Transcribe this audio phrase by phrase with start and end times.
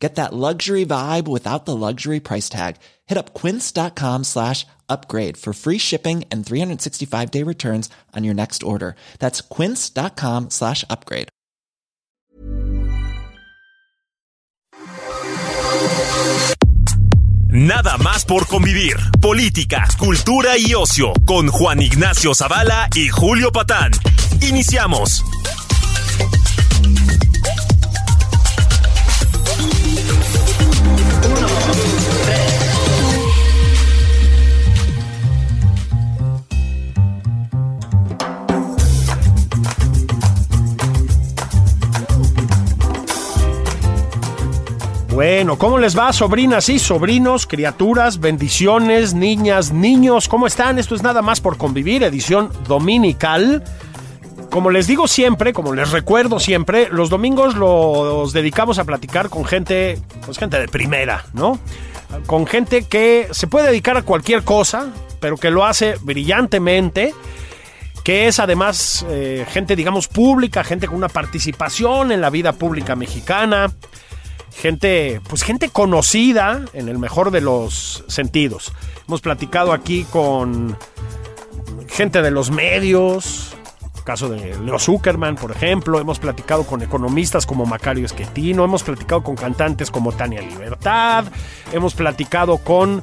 [0.00, 2.76] Get that luxury vibe without the luxury price tag.
[3.06, 8.62] Hit up quince.com slash upgrade for free shipping and 365 day returns on your next
[8.62, 8.96] order.
[9.18, 11.28] That's quince.com slash upgrade.
[17.52, 18.96] Nada más por convivir.
[19.20, 23.90] Política, cultura y ocio con Juan Ignacio Zavala y Julio Patán.
[24.40, 25.22] Iniciamos.
[45.20, 50.30] Bueno, ¿cómo les va, sobrinas y sobrinos, criaturas, bendiciones, niñas, niños?
[50.30, 50.78] ¿Cómo están?
[50.78, 53.62] Esto es nada más por convivir, edición dominical.
[54.50, 59.44] Como les digo siempre, como les recuerdo siempre, los domingos los dedicamos a platicar con
[59.44, 61.58] gente, pues gente de primera, ¿no?
[62.24, 64.88] Con gente que se puede dedicar a cualquier cosa,
[65.20, 67.12] pero que lo hace brillantemente
[68.04, 72.96] que es además eh, gente, digamos, pública, gente con una participación en la vida pública
[72.96, 73.70] mexicana,
[74.60, 78.72] gente, pues gente conocida en el mejor de los sentidos.
[79.08, 80.76] Hemos platicado aquí con
[81.88, 83.56] gente de los medios,
[84.04, 89.22] caso de Leo Zuckerman, por ejemplo, hemos platicado con economistas como Macario Esquetino, hemos platicado
[89.22, 91.24] con cantantes como Tania Libertad,
[91.72, 93.02] hemos platicado con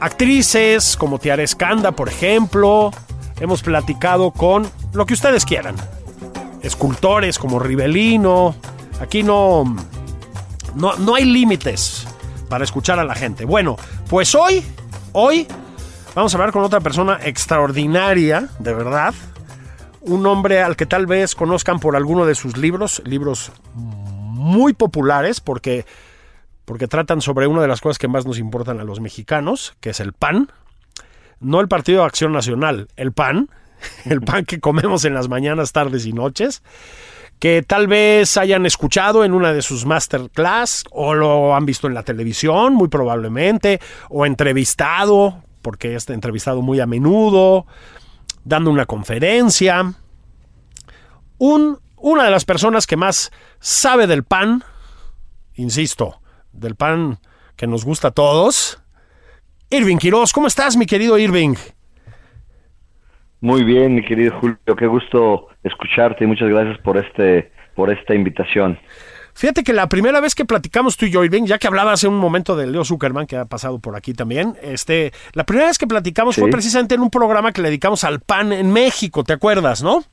[0.00, 2.92] actrices como Tiara Escanda, por ejemplo,
[3.40, 5.76] hemos platicado con lo que ustedes quieran,
[6.62, 8.54] escultores como Rivelino,
[9.00, 9.64] aquí no
[10.74, 12.06] no, no hay límites
[12.48, 13.44] para escuchar a la gente.
[13.44, 13.76] Bueno,
[14.08, 14.62] pues hoy,
[15.12, 15.46] hoy
[16.14, 19.14] vamos a hablar con otra persona extraordinaria, de verdad.
[20.00, 25.40] Un hombre al que tal vez conozcan por alguno de sus libros, libros muy populares
[25.40, 25.86] porque,
[26.64, 29.90] porque tratan sobre una de las cosas que más nos importan a los mexicanos, que
[29.90, 30.50] es el pan.
[31.40, 33.48] No el Partido de Acción Nacional, el pan,
[34.04, 36.62] el pan que comemos en las mañanas, tardes y noches
[37.42, 41.94] que tal vez hayan escuchado en una de sus masterclass o lo han visto en
[41.94, 43.80] la televisión, muy probablemente,
[44.10, 47.66] o entrevistado, porque está entrevistado muy a menudo,
[48.44, 49.92] dando una conferencia.
[51.38, 54.62] Un, una de las personas que más sabe del pan,
[55.54, 56.20] insisto,
[56.52, 57.18] del pan
[57.56, 58.78] que nos gusta a todos,
[59.68, 60.32] Irving Quiroz.
[60.32, 61.56] ¿Cómo estás, mi querido Irving?
[63.42, 68.14] Muy bien, mi querido Julio, qué gusto escucharte y muchas gracias por este por esta
[68.14, 68.78] invitación.
[69.34, 72.06] Fíjate que la primera vez que platicamos tú y yo, Irving, ya que hablaba hace
[72.06, 75.76] un momento de Leo Zuckerman, que ha pasado por aquí también, este, la primera vez
[75.76, 79.32] que platicamos fue precisamente en un programa que le dedicamos al pan en México, ¿te
[79.32, 80.04] acuerdas, no?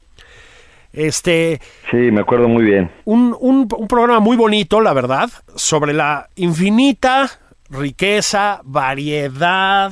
[0.91, 1.61] Este.
[1.91, 2.89] Sí, me acuerdo muy bien.
[3.05, 7.29] Un, un, un programa muy bonito, la verdad, sobre la infinita
[7.69, 9.91] riqueza, variedad,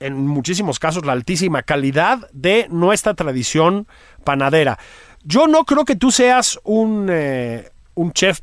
[0.00, 3.86] en muchísimos casos la altísima calidad de nuestra tradición
[4.24, 4.78] panadera.
[5.22, 8.40] Yo no creo que tú seas un, eh, un chef.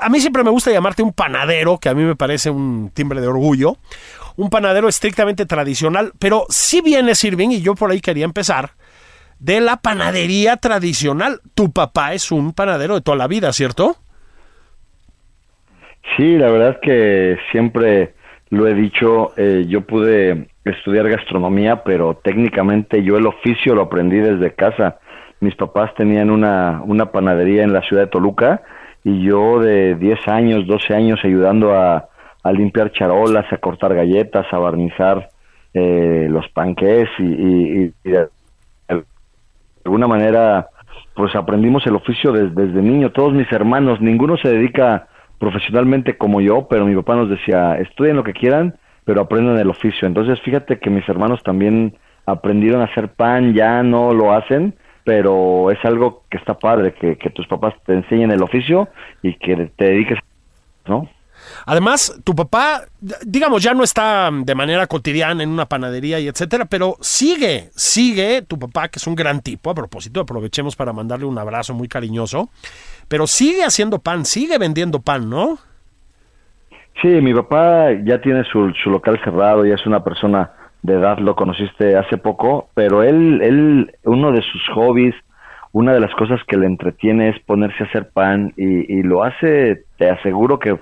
[0.00, 3.20] a mí siempre me gusta llamarte un panadero, que a mí me parece un timbre
[3.20, 3.76] de orgullo.
[4.36, 8.72] Un panadero estrictamente tradicional, pero si viene Irving, y yo por ahí quería empezar,
[9.38, 11.40] de la panadería tradicional.
[11.54, 13.96] Tu papá es un panadero de toda la vida, ¿cierto?
[16.16, 18.14] Sí, la verdad es que siempre
[18.50, 24.16] lo he dicho, eh, yo pude estudiar gastronomía, pero técnicamente yo el oficio lo aprendí
[24.18, 24.98] desde casa.
[25.40, 28.62] Mis papás tenían una, una panadería en la ciudad de Toluca
[29.02, 32.08] y yo de 10 años, 12 años ayudando a,
[32.42, 35.28] a limpiar charolas, a cortar galletas, a barnizar
[35.74, 38.28] eh, los panqués y, y, de
[39.84, 40.68] alguna manera
[41.14, 43.12] pues aprendimos el oficio desde, desde niño.
[43.12, 45.08] Todos mis hermanos, ninguno se dedica
[45.38, 49.70] profesionalmente como yo, pero mi papá nos decía, estudien lo que quieran, pero aprendan el
[49.70, 50.06] oficio.
[50.06, 51.96] Entonces, fíjate que mis hermanos también
[52.26, 54.74] aprendieron a hacer pan, ya no lo hacen,
[55.04, 58.88] pero es algo que está padre, que, que tus papás te enseñen el oficio
[59.22, 60.18] y que te dediques,
[60.86, 61.08] ¿no?
[61.66, 62.84] Además, tu papá,
[63.24, 68.42] digamos, ya no está de manera cotidiana en una panadería y etcétera, pero sigue, sigue
[68.42, 71.88] tu papá, que es un gran tipo, a propósito, aprovechemos para mandarle un abrazo muy
[71.88, 72.50] cariñoso,
[73.08, 75.58] pero sigue haciendo pan, sigue vendiendo pan, ¿no?
[77.02, 80.52] Sí, mi papá ya tiene su, su local cerrado, ya es una persona
[80.82, 85.14] de edad, lo conociste hace poco, pero él, él, uno de sus hobbies,
[85.72, 89.84] una de las cosas que le entretiene es ponerse a hacer pan y, lo hace,
[89.96, 90.78] te aseguro que,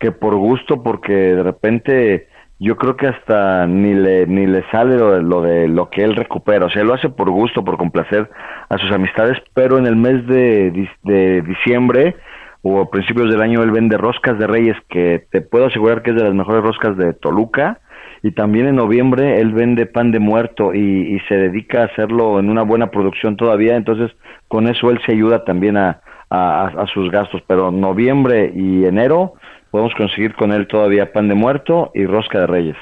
[0.00, 2.28] que por gusto, porque de repente
[2.58, 6.02] yo creo que hasta ni le ni le sale lo de, lo de lo que
[6.02, 8.30] él recupera, o sea, lo hace por gusto, por complacer
[8.68, 12.16] a sus amistades, pero en el mes de, de diciembre
[12.62, 16.10] o a principios del año él vende roscas de Reyes que te puedo asegurar que
[16.10, 17.80] es de las mejores roscas de Toluca
[18.22, 22.48] y también en noviembre él vende pan de muerto y, se dedica a hacerlo en
[22.48, 24.10] una buena producción todavía, entonces
[24.48, 26.00] con eso él se ayuda también a,
[26.30, 29.34] a, sus gastos, pero noviembre y enero
[29.70, 32.76] podemos conseguir con él todavía pan de muerto y rosca de reyes.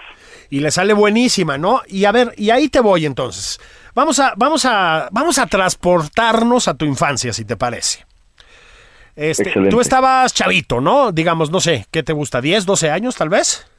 [0.50, 1.80] Y le sale buenísima, ¿no?
[1.86, 3.60] Y a ver, y ahí te voy entonces.
[3.94, 8.09] Vamos a, vamos a, vamos a transportarnos a tu infancia, si te parece.
[9.16, 11.12] Este, tú estabas chavito, ¿no?
[11.12, 12.40] Digamos, no sé, ¿qué te gusta?
[12.40, 13.70] ¿10, 12 años tal vez?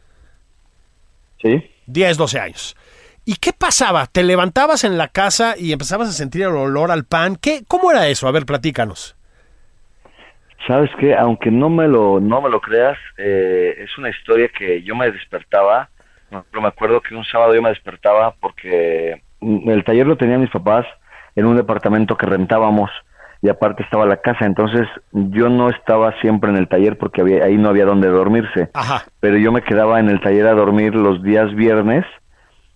[1.41, 1.71] Sí.
[1.87, 2.77] 10, 12 años.
[3.25, 4.07] ¿Y qué pasaba?
[4.07, 7.35] ¿Te levantabas en la casa y empezabas a sentir el olor al pan?
[7.35, 8.27] ¿Qué, ¿Cómo era eso?
[8.27, 9.15] A ver, platícanos.
[10.67, 14.83] Sabes que, aunque no me lo, no me lo creas, eh, es una historia que
[14.83, 15.89] yo me despertaba.
[16.29, 20.49] Pero me acuerdo que un sábado yo me despertaba porque el taller lo tenían mis
[20.49, 20.85] papás
[21.35, 22.89] en un departamento que rentábamos
[23.41, 27.43] y aparte estaba la casa, entonces yo no estaba siempre en el taller porque había,
[27.45, 28.69] ahí no había donde dormirse,
[29.19, 32.05] pero yo me quedaba en el taller a dormir los días viernes,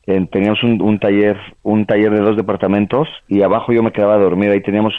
[0.05, 4.49] teníamos un, taller, un taller de dos departamentos y abajo yo me quedaba a dormir,
[4.49, 4.93] ahí teníamos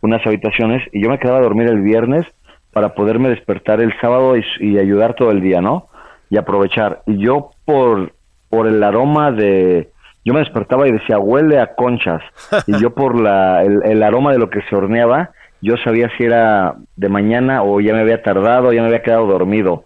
[0.00, 2.26] unas habitaciones y yo me quedaba a dormir el viernes
[2.72, 5.86] para poderme despertar el sábado y, y ayudar todo el día, ¿no?
[6.30, 7.02] Y aprovechar.
[7.06, 8.12] Y yo por,
[8.48, 9.91] por el aroma de,
[10.24, 12.22] yo me despertaba y decía, huele a conchas.
[12.66, 15.30] Y yo por la, el, aroma de lo que se horneaba,
[15.60, 19.26] yo sabía si era de mañana o ya me había tardado, ya me había quedado
[19.26, 19.84] dormido.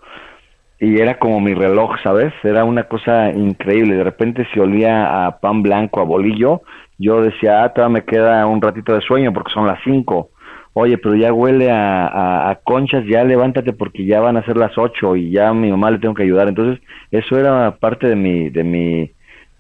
[0.78, 2.34] Y era como mi reloj, ¿sabes?
[2.42, 3.96] Era una cosa increíble.
[3.96, 6.62] De repente si olía a pan blanco, a bolillo,
[6.98, 10.30] yo decía, ah, todavía me queda un ratito de sueño porque son las cinco.
[10.74, 14.76] Oye, pero ya huele a, a, conchas, ya levántate porque ya van a ser las
[14.76, 16.48] ocho y ya a mi mamá le tengo que ayudar.
[16.48, 19.10] Entonces, eso era parte de mi, de mi,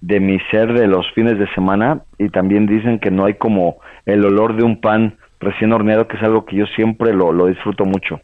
[0.00, 3.78] de mi ser de los fines de semana y también dicen que no hay como
[4.04, 7.46] el olor de un pan recién horneado, que es algo que yo siempre lo, lo
[7.46, 8.20] disfruto mucho.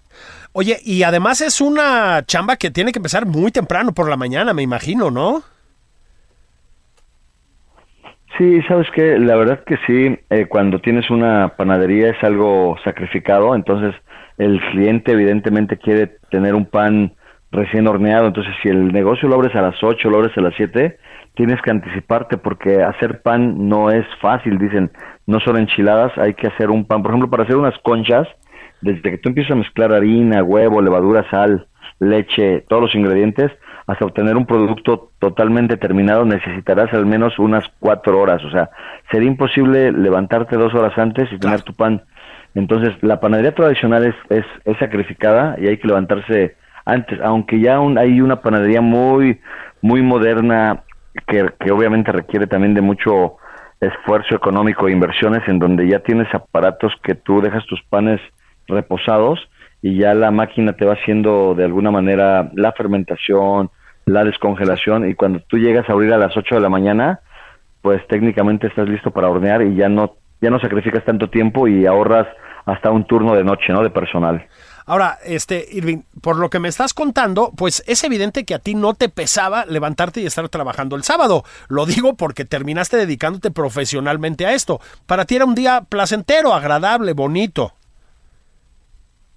[0.52, 4.52] Oye, y además es una chamba que tiene que empezar muy temprano por la mañana,
[4.52, 5.42] me imagino, ¿no?
[8.38, 13.54] Sí, sabes que la verdad que sí, eh, cuando tienes una panadería es algo sacrificado,
[13.54, 13.94] entonces
[14.38, 17.12] el cliente evidentemente quiere tener un pan
[17.50, 20.54] recién horneado, entonces si el negocio lo abres a las 8, lo abres a las
[20.56, 20.98] 7,
[21.34, 24.90] tienes que anticiparte porque hacer pan no es fácil, dicen,
[25.26, 28.28] no son enchiladas, hay que hacer un pan, por ejemplo, para hacer unas conchas,
[28.80, 31.66] desde que tú empiezas a mezclar harina, huevo, levadura, sal,
[32.00, 33.50] leche, todos los ingredientes,
[33.86, 38.70] hasta obtener un producto totalmente terminado necesitarás al menos unas cuatro horas, o sea,
[39.10, 42.02] sería imposible levantarte dos horas antes y tener tu pan.
[42.54, 47.78] Entonces, la panadería tradicional es, es, es sacrificada y hay que levantarse antes, aunque ya
[47.78, 49.40] hay una panadería muy,
[49.80, 50.82] muy moderna
[51.26, 53.36] que, obviamente requiere también de mucho
[53.80, 58.20] esfuerzo económico e inversiones en donde ya tienes aparatos que tú dejas tus panes
[58.68, 59.40] reposados
[59.82, 63.70] y ya la máquina te va haciendo de alguna manera la fermentación,
[64.06, 67.20] la descongelación y cuando tú llegas a abrir a las 8 de la mañana,
[67.80, 71.86] pues técnicamente estás listo para hornear y ya no ya no sacrificas tanto tiempo y
[71.86, 72.26] ahorras
[72.66, 73.82] hasta un turno de noche, ¿no?
[73.82, 74.44] De personal.
[74.86, 78.74] Ahora, este, Irving, por lo que me estás contando, pues es evidente que a ti
[78.74, 81.44] no te pesaba levantarte y estar trabajando el sábado.
[81.68, 84.80] Lo digo porque terminaste dedicándote profesionalmente a esto.
[85.06, 87.72] Para ti era un día placentero, agradable, bonito.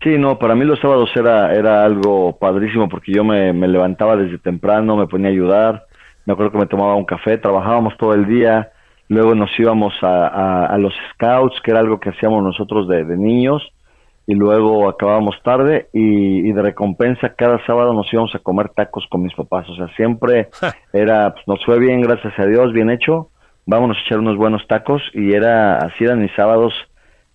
[0.06, 4.38] Sí, no, para mí los sábados era, era algo padrísimo porque yo me, levantaba desde
[4.38, 5.86] temprano, me ponía a ayudar,
[6.26, 8.72] me acuerdo que me tomaba un café, trabajábamos todo el día,
[9.08, 13.18] luego nos íbamos a, a, los scouts, que era algo que hacíamos nosotros de, de
[13.18, 13.64] niños,
[14.28, 19.22] y luego acabábamos tarde y, de recompensa cada sábado nos íbamos a comer tacos con
[19.22, 19.70] mis papás.
[19.70, 20.50] O sea, siempre
[20.94, 23.30] era, pues, nos fue bien, gracias a Dios, bien hecho.
[23.66, 26.74] Vámonos a echar unos buenos tacos y era, así eran mis sábados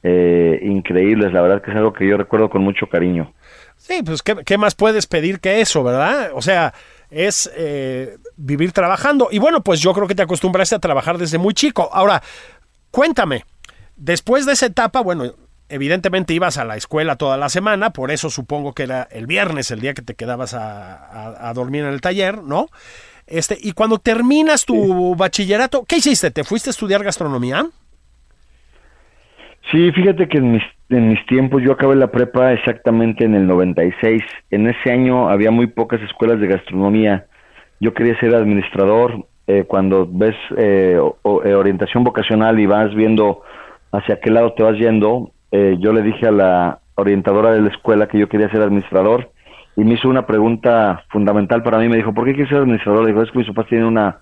[0.02, 1.32] eh, increíbles.
[1.32, 3.32] La verdad que es algo que yo recuerdo con mucho cariño.
[3.76, 6.30] Sí, pues ¿qué, más puedes pedir que eso, verdad?
[6.34, 6.74] O sea,
[7.10, 9.28] es eh, vivir trabajando.
[9.30, 11.88] Y bueno, pues yo creo que te acostumbraste a trabajar desde muy chico.
[11.92, 12.22] Ahora,
[12.90, 13.44] cuéntame,
[13.96, 15.34] después de esa etapa, bueno,
[15.70, 19.70] evidentemente ibas a la escuela toda la semana, por eso supongo que era el viernes
[19.70, 22.68] el día que te quedabas a, dormir en el taller, ¿no?
[23.26, 26.30] Este, y cuando terminas tu bachillerato, ¿qué hiciste?
[26.30, 27.66] ¿Te fuiste a estudiar gastronomía?
[29.70, 33.46] Sí, fíjate que en mis, en mis tiempos yo acabé la prepa exactamente en el
[33.46, 34.22] 96.
[34.50, 37.26] En ese año había muy pocas escuelas de gastronomía.
[37.78, 39.26] Yo quería ser administrador.
[39.46, 43.42] Eh, cuando ves eh, eh, orientación vocacional y vas viendo
[43.90, 45.32] hacia qué lado te vas yendo.
[45.52, 49.32] Eh, yo le dije a la orientadora de la escuela que yo quería ser administrador
[49.76, 51.88] y me hizo una pregunta fundamental para mí.
[51.88, 53.02] Me dijo, ¿por qué quieres ser administrador?
[53.02, 54.18] Le dijo, es que mis papás tienen una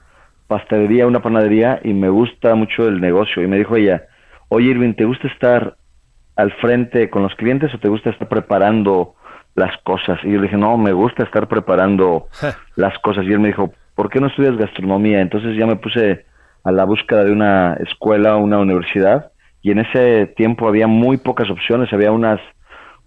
[0.47, 3.43] pastelería, una panadería y me gusta mucho el negocio.
[3.43, 4.05] Y me dijo ella,
[4.49, 5.77] oye Irving, ¿te gusta estar
[6.37, 9.15] al frente con los clientes o te gusta estar preparando
[9.55, 10.19] las cosas?
[10.23, 12.29] Y yo le dije, no, me gusta estar preparando
[12.77, 13.25] las cosas.
[13.27, 15.21] Y él me dijo, ¿por qué no estudias gastronomía?
[15.21, 16.25] Entonces ya me puse
[16.65, 19.33] a la búsqueda de una escuela, una universidad,
[19.69, 22.41] y en ese tiempo había muy pocas opciones, había unas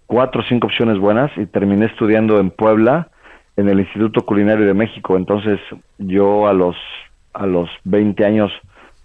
[0.06, 3.08] cuatro o cinco opciones buenas y terminé estudiando en Puebla,
[3.56, 5.16] en el Instituto Culinario de México.
[5.16, 5.58] Entonces
[5.98, 6.76] yo a los,
[7.32, 8.52] a los 20 años,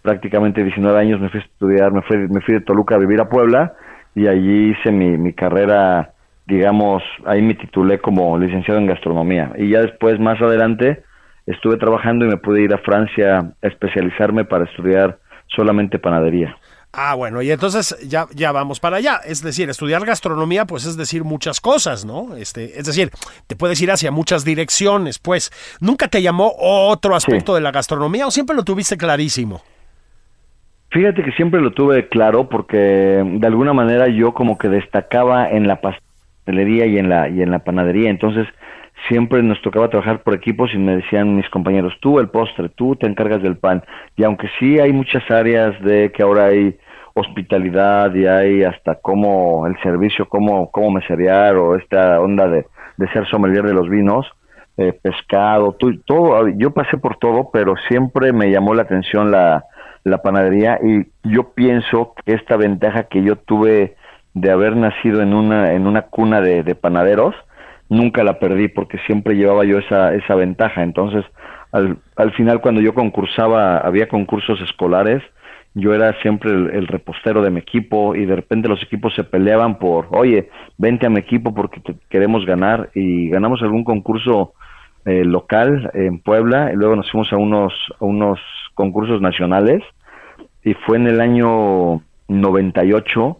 [0.03, 3.19] prácticamente 19 años, me fui a estudiar, me fui, me fui de Toluca a vivir
[3.21, 3.73] a Puebla
[4.13, 6.11] y allí hice mi, mi carrera,
[6.45, 9.51] digamos, ahí me titulé como licenciado en gastronomía.
[9.57, 11.01] Y ya después, más adelante,
[11.47, 16.55] estuve trabajando y me pude ir a Francia a especializarme para estudiar solamente panadería.
[16.99, 19.21] Ah, bueno, y entonces ya, ya vamos para allá.
[19.23, 22.35] Es decir, estudiar gastronomía, pues es decir muchas cosas, ¿no?
[22.35, 23.11] Este, es decir,
[23.45, 25.51] te puedes ir hacia muchas direcciones, pues.
[25.79, 29.61] ¿Nunca te llamó otro aspecto de la gastronomía o siempre lo tuviste clarísimo?
[30.89, 32.77] Fíjate que siempre lo tuve claro porque
[33.23, 37.51] de alguna manera yo como que destacaba en la pastelería y en la y en
[37.51, 38.47] la panadería, entonces
[39.07, 42.95] siempre nos tocaba trabajar por equipos y me decían mis compañeros, tú el postre, tú
[42.95, 43.83] te encargas del pan.
[44.15, 46.75] Y aunque sí hay muchas áreas de que ahora hay
[47.19, 52.65] hospitalidad y hay hasta cómo el servicio, cómo, cómo meserear o esta onda de,
[52.97, 54.25] de ser sommelier de los vinos,
[54.77, 59.65] eh, pescado, todo, yo pasé por todo, pero siempre me llamó la atención la,
[60.03, 63.95] la panadería y yo pienso que esta ventaja que yo tuve
[64.33, 67.33] de haber nacido en una, en una cuna de, de panaderos,
[67.89, 70.83] nunca la perdí porque siempre llevaba yo esa, esa ventaja.
[70.83, 71.25] Entonces,
[71.71, 75.23] al, al final cuando yo concursaba, había concursos escolares,
[75.73, 79.77] yo era siempre el, repostero de mi equipo y de repente los equipos se peleaban
[79.77, 84.53] por, oye, vente a mi equipo porque queremos ganar y ganamos algún concurso
[85.05, 88.39] eh, local en Puebla y luego nos fuimos a unos, a unos
[88.73, 89.83] concursos nacionales
[90.63, 93.37] y fue en el año 98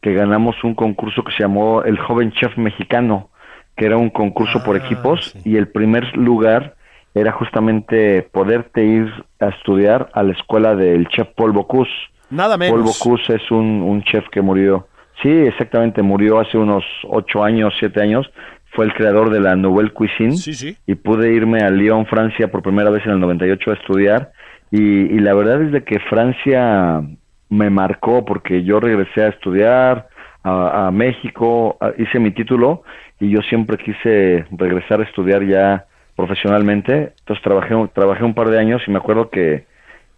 [0.00, 3.30] que ganamos un concurso que se llamó el Joven Chef Mexicano
[3.76, 6.76] que era un concurso por ah, equipos y el primer lugar
[7.14, 11.90] era justamente poderte ir a estudiar a la escuela del chef Paul Bocuse.
[12.30, 12.74] Nada menos.
[12.74, 14.86] Paul Bocuse es un, un chef que murió.
[15.22, 18.30] Sí, exactamente, murió hace unos ocho años, siete años.
[18.72, 20.36] Fue el creador de la Nouvelle Cuisine.
[20.36, 20.76] Sí, sí.
[20.86, 24.32] Y pude irme a Lyon, Francia, por primera vez en el 98 a estudiar.
[24.70, 27.02] Y, y la verdad es de que Francia
[27.48, 30.08] me marcó porque yo regresé a estudiar
[30.44, 32.84] a, a México, hice mi título
[33.18, 35.86] y yo siempre quise regresar a estudiar ya
[36.20, 37.12] profesionalmente.
[37.20, 39.64] Entonces trabajé, trabajé un par de años y me acuerdo que,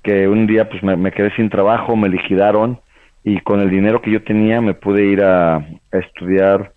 [0.02, 2.80] que un día pues me, quedé sin trabajo, me liquidaron
[3.24, 6.72] y con el dinero que yo tenía me pude ir a, estudiar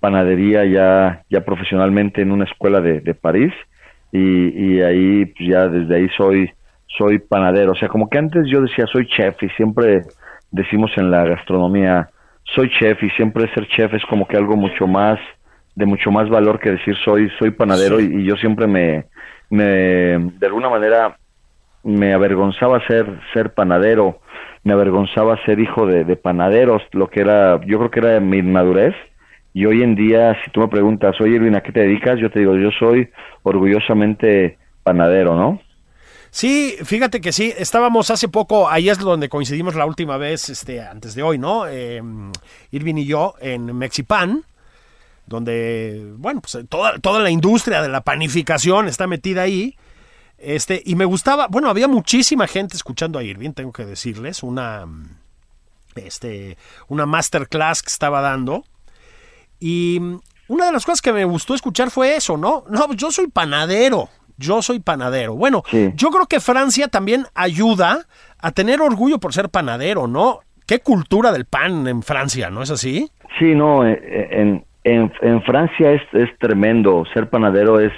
[0.00, 3.52] panadería ya, ya profesionalmente en una escuela de, de París
[4.12, 6.50] y, y ahí pues ya desde ahí soy
[6.98, 10.02] soy panadero, o sea, como que antes yo decía soy chef y siempre
[10.50, 12.08] decimos en la gastronomía
[12.54, 15.18] soy chef y siempre ser chef es como que algo mucho más
[15.76, 19.04] de mucho más valor que decir soy soy panadero y, yo siempre me,
[19.50, 21.16] me de alguna manera
[21.84, 24.20] me avergonzaba ser ser panadero
[24.64, 28.38] me avergonzaba ser hijo de, de, panaderos lo que era yo creo que era mi
[28.38, 28.94] inmadurez.
[29.54, 32.30] Y hoy en día si tú me preguntas oye Irvin a qué te dedicas yo
[32.30, 33.08] te digo yo soy
[33.42, 35.60] orgullosamente panadero no
[36.30, 40.82] Sí, fíjate que sí, estábamos hace poco, ahí es donde coincidimos la última vez, este,
[40.82, 41.66] antes de hoy, ¿no?
[41.66, 42.02] Eh,
[42.72, 44.42] Irvin y yo en Mexipan,
[45.26, 49.76] donde, bueno, pues toda, toda la industria de la panificación está metida ahí.
[50.38, 54.86] Este, y me gustaba, bueno, había muchísima gente escuchando a Irving, tengo que decirles, una,
[55.96, 58.64] este, una masterclass que estaba dando.
[59.58, 60.00] Y
[60.48, 62.64] una de las cosas que me gustó escuchar fue eso, ¿no?
[62.68, 65.34] No, yo soy panadero, yo soy panadero.
[65.34, 65.64] Bueno,
[65.94, 68.06] yo creo que Francia también ayuda
[68.38, 70.40] a tener orgullo por ser panadero, ¿no?
[70.66, 73.10] Qué cultura del pan en Francia, ¿no es así?
[73.38, 77.92] Sí, no, eh, eh, en, en, Francia es, es, tremendo, ser panadero es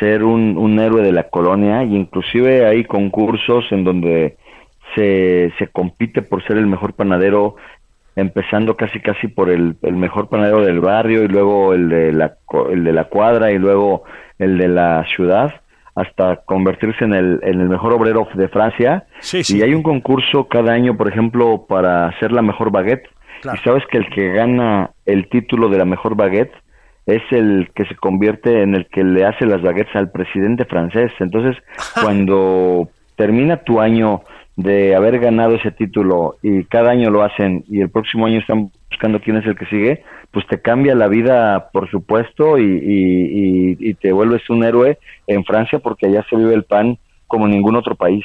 [0.00, 4.36] ser un, un, héroe de la colonia y inclusive hay concursos en donde
[4.96, 7.54] se, se compite por ser el mejor panadero,
[8.16, 12.36] empezando casi casi por el, el mejor panadero del barrio y luego el de, la,
[12.70, 14.02] el de la cuadra y luego
[14.40, 15.54] el de la ciudad
[15.94, 19.06] hasta convertirse en el, en el mejor obrero de Francia.
[19.32, 23.08] Y hay un concurso cada año, por ejemplo, para hacer la mejor baguette
[23.54, 26.54] y sabes que el que gana el título de la mejor baguette
[27.06, 31.12] es el que se convierte en el que le hace las baguettes al presidente francés.
[31.20, 31.56] Entonces,
[32.02, 34.22] cuando termina tu año
[34.56, 38.70] de haber ganado ese título y cada año lo hacen y el próximo año están
[38.90, 43.76] buscando quién es el que sigue, pues te cambia la vida, por supuesto, y, y,
[43.78, 47.52] y, te vuelves un héroe en Francia porque allá se vive el pan como en
[47.52, 48.24] ningún otro país.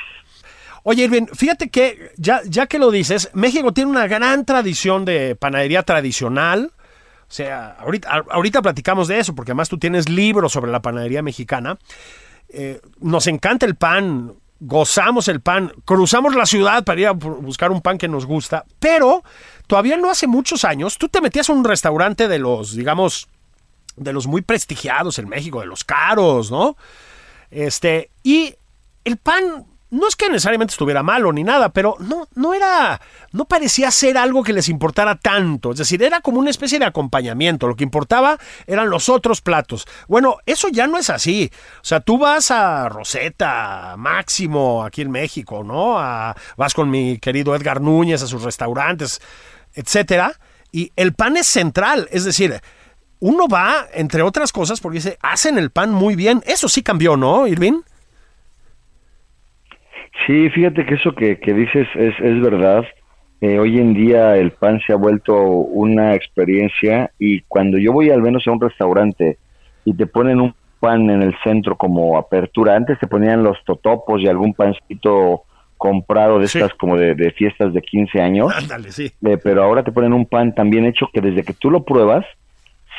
[0.84, 5.36] Oye, Irving, fíjate que ya, ya que lo dices, México tiene una gran tradición de
[5.36, 6.72] panadería tradicional.
[6.76, 11.22] O sea, ahorita, ahorita platicamos de eso, porque además tú tienes libros sobre la panadería
[11.22, 11.78] mexicana.
[12.50, 17.72] Eh, nos encanta el pan, gozamos el pan, cruzamos la ciudad para ir a buscar
[17.72, 19.24] un pan que nos gusta, pero
[19.68, 23.28] todavía no hace muchos años tú te metías a un restaurante de los, digamos,
[23.96, 26.76] de los muy prestigiados en México, de los caros, ¿no?
[27.50, 28.54] Este, y
[29.04, 33.02] el pan no es que necesariamente estuviera malo ni nada, pero no, no era,
[33.34, 35.72] no parecía ser algo que les importara tanto.
[35.72, 37.68] Es decir, era como una especie de acompañamiento.
[37.68, 39.86] Lo que importaba eran los otros platos.
[40.08, 41.52] Bueno, eso ya no es así.
[41.82, 45.96] O sea, tú vas a Rosetta, Máximo, aquí en México, ¿no?
[46.56, 49.22] vas con mi querido Edgar Núñez a sus restaurantes,
[49.74, 50.40] etcétera.
[50.72, 52.08] Y el pan es central.
[52.12, 52.62] Es decir,
[53.20, 56.42] uno va, entre otras cosas, porque dice, hacen el pan muy bien.
[56.46, 57.82] Eso sí cambió, ¿no, Irving?
[60.26, 62.86] Sí, fíjate que eso que, que dices es, es verdad.
[63.42, 68.12] Eh, hoy en día el pan se ha vuelto una experiencia y cuando yo voy
[68.12, 69.40] al menos a un restaurante
[69.84, 74.22] y te ponen un pan en el centro como apertura, antes te ponían los totopos
[74.22, 75.44] y algún pancito
[75.78, 79.12] comprado de estas como de, fiestas de 15 años, Ándale, sí.
[79.26, 81.84] Eh, pero ahora te ponen un pan tan bien hecho que desde que tú lo
[81.84, 82.24] pruebas,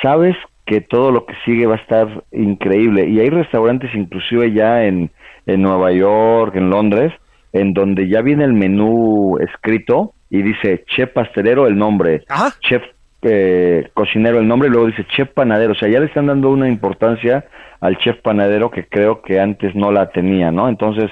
[0.02, 3.08] sabes que todo lo que sigue va a estar increíble.
[3.08, 5.10] Y hay restaurantes inclusive ya en,
[5.46, 7.12] en Nueva York, en Londres,
[7.52, 12.24] en donde ya viene el menú escrito y dice chef pastelero el nombre,
[12.60, 12.82] chef
[13.22, 15.72] eh, cocinero el nombre y luego dice chef panadero.
[15.72, 17.44] O sea, ya le están dando una importancia
[17.80, 20.68] al chef panadero que creo que antes no la tenía, ¿no?
[20.68, 21.10] Entonces,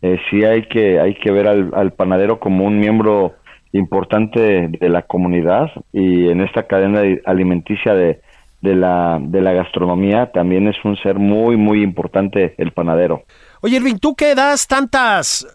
[0.00, 3.34] eh, sí hay que, hay que ver al, al panadero como un miembro
[3.72, 8.20] importante de la comunidad y en esta cadena alimenticia de,
[8.62, 13.24] de la, de la gastronomía también es un ser muy, muy importante el panadero.
[13.60, 15.46] Oye, Irving, tú que das tantas,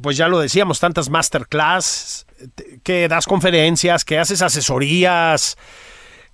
[0.00, 2.26] pues ya lo decíamos, tantas masterclass,
[2.82, 5.58] que das conferencias, que haces asesorías,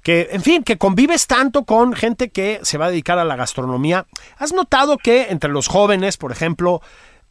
[0.03, 3.37] que, en fin, que convives tanto con gente que se va a dedicar a la
[3.37, 4.07] gastronomía.
[4.37, 6.83] ¿Has notado que entre los jóvenes, por ejemplo,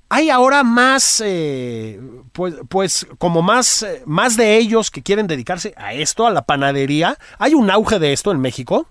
[0.10, 2.00] hay ahora más, eh,
[2.34, 6.44] pues, pues como más, eh, más de ellos que quieren dedicarse a esto, a la
[6.44, 7.16] panadería.
[7.40, 8.88] ¿Hay un auge de esto en México?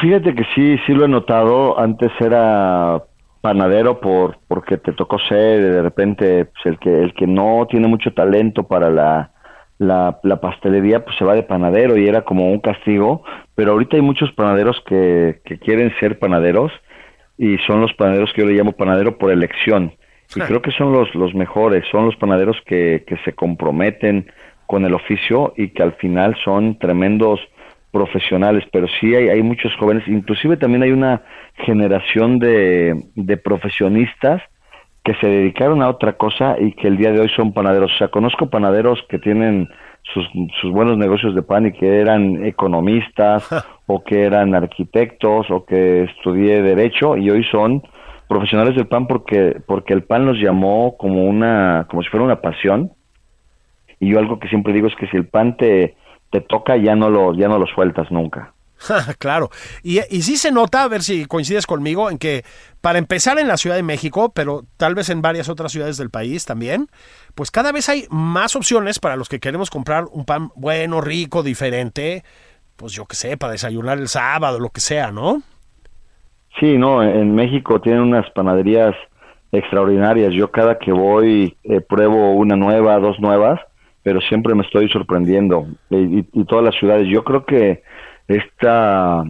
[0.00, 1.78] Fíjate que sí, sí lo he notado.
[1.78, 3.02] Antes era
[3.42, 7.88] panadero por porque te tocó ser de repente pues, el que el que no tiene
[7.88, 9.32] mucho talento para la,
[9.78, 13.24] la, la pastelería pues se va de panadero y era como un castigo
[13.56, 16.70] pero ahorita hay muchos panaderos que, que quieren ser panaderos
[17.36, 19.92] y son los panaderos que yo le llamo panadero por elección
[20.34, 24.30] y creo que son los, los mejores, son los panaderos que, que se comprometen
[24.66, 27.40] con el oficio y que al final son tremendos
[27.90, 31.22] profesionales, pero sí hay, hay muchos jóvenes, inclusive también hay una
[31.64, 34.42] generación de, de profesionistas
[35.04, 37.92] que se dedicaron a otra cosa y que el día de hoy son panaderos.
[37.92, 39.68] O sea, conozco panaderos que tienen
[40.14, 40.26] sus,
[40.60, 43.48] sus buenos negocios de pan y que eran economistas
[43.86, 47.82] o que eran arquitectos o que estudié derecho y hoy son
[48.32, 52.40] profesionales del pan porque porque el pan los llamó como una como si fuera una
[52.40, 52.92] pasión.
[54.00, 55.96] Y yo algo que siempre digo es que si el pan te
[56.30, 58.54] te toca ya no lo ya no lo sueltas nunca.
[59.18, 59.50] Claro.
[59.84, 62.44] Y, y sí se nota a ver si coincides conmigo en que
[62.80, 66.10] para empezar en la Ciudad de México pero tal vez en varias otras ciudades del
[66.10, 66.88] país también
[67.34, 71.42] pues cada vez hay más opciones para los que queremos comprar un pan bueno rico
[71.44, 72.24] diferente
[72.74, 75.42] pues yo qué sé para desayunar el sábado lo que sea no
[76.60, 78.94] Sí, no, en México tienen unas panaderías
[79.52, 80.32] extraordinarias.
[80.32, 83.60] Yo cada que voy eh, pruebo una nueva, dos nuevas,
[84.02, 85.66] pero siempre me estoy sorprendiendo.
[85.90, 87.82] Y, todas las ciudades, yo creo que
[88.28, 89.22] esta,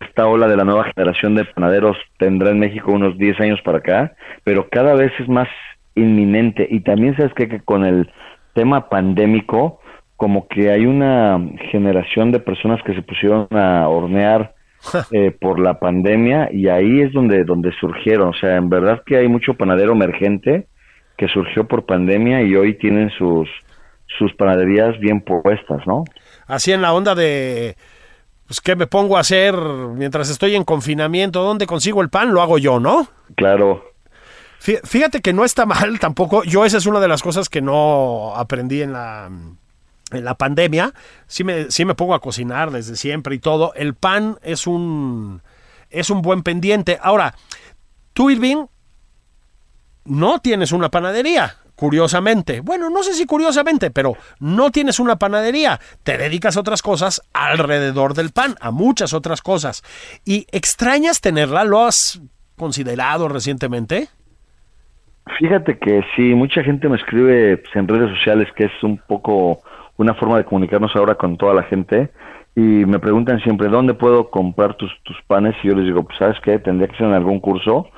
[0.00, 3.78] esta ola de la nueva generación de panaderos tendrá en México unos 10 años para
[3.78, 5.48] acá, pero cada vez es más
[5.94, 6.66] inminente.
[6.70, 8.10] Y también sabes que con el
[8.54, 9.80] tema pandémico,
[10.16, 14.53] como que hay una generación de personas que se pusieron a hornear
[15.10, 18.28] eh, por la pandemia y ahí es donde, donde surgieron.
[18.28, 20.66] O sea, en verdad que hay mucho panadero emergente
[21.16, 23.48] que surgió por pandemia y hoy tienen sus,
[24.18, 26.04] sus panaderías bien puestas, ¿no?
[26.46, 27.76] Así en la onda de,
[28.46, 31.42] pues, ¿qué me pongo a hacer mientras estoy en confinamiento?
[31.42, 32.32] ¿Dónde consigo el pan?
[32.32, 33.08] Lo hago yo, ¿no?
[33.36, 33.84] Claro.
[34.58, 36.44] Fíjate que no está mal tampoco.
[36.44, 39.30] Yo esa es una de las cosas que no aprendí en la
[40.20, 40.92] la pandemia,
[41.26, 43.72] sí me, me pongo a cocinar desde siempre y todo.
[43.74, 45.42] El pan es un,
[45.90, 46.98] es un buen pendiente.
[47.00, 47.34] Ahora,
[48.12, 48.66] tú, Irving,
[50.04, 51.56] no tienes una panadería.
[51.76, 56.82] curiosamente, bueno, no sé si curiosamente, pero no tienes una panadería, te dedicas a otras
[56.82, 59.82] cosas alrededor del pan, a muchas otras cosas.
[60.24, 61.64] ¿Y extrañas tenerla?
[61.64, 62.20] ¿Lo has
[62.56, 64.08] considerado recientemente?
[65.38, 69.62] Fíjate que sí, mucha gente me escribe pues, en redes sociales que es un poco
[69.96, 72.10] una forma de comunicarnos ahora con toda la gente
[72.56, 76.18] y me preguntan siempre dónde puedo comprar tus, tus panes y yo les digo, pues
[76.18, 77.88] sabes qué, tendría que ser en algún curso.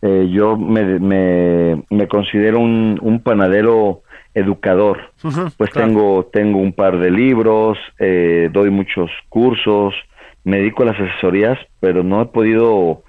[0.00, 5.10] Eh, yo me, me, me, considero un, un panadero educador,
[5.56, 9.94] pues tengo, tengo un par de libros, eh, doy muchos cursos,
[10.44, 13.02] me dedico a las asesorías, pero no he podido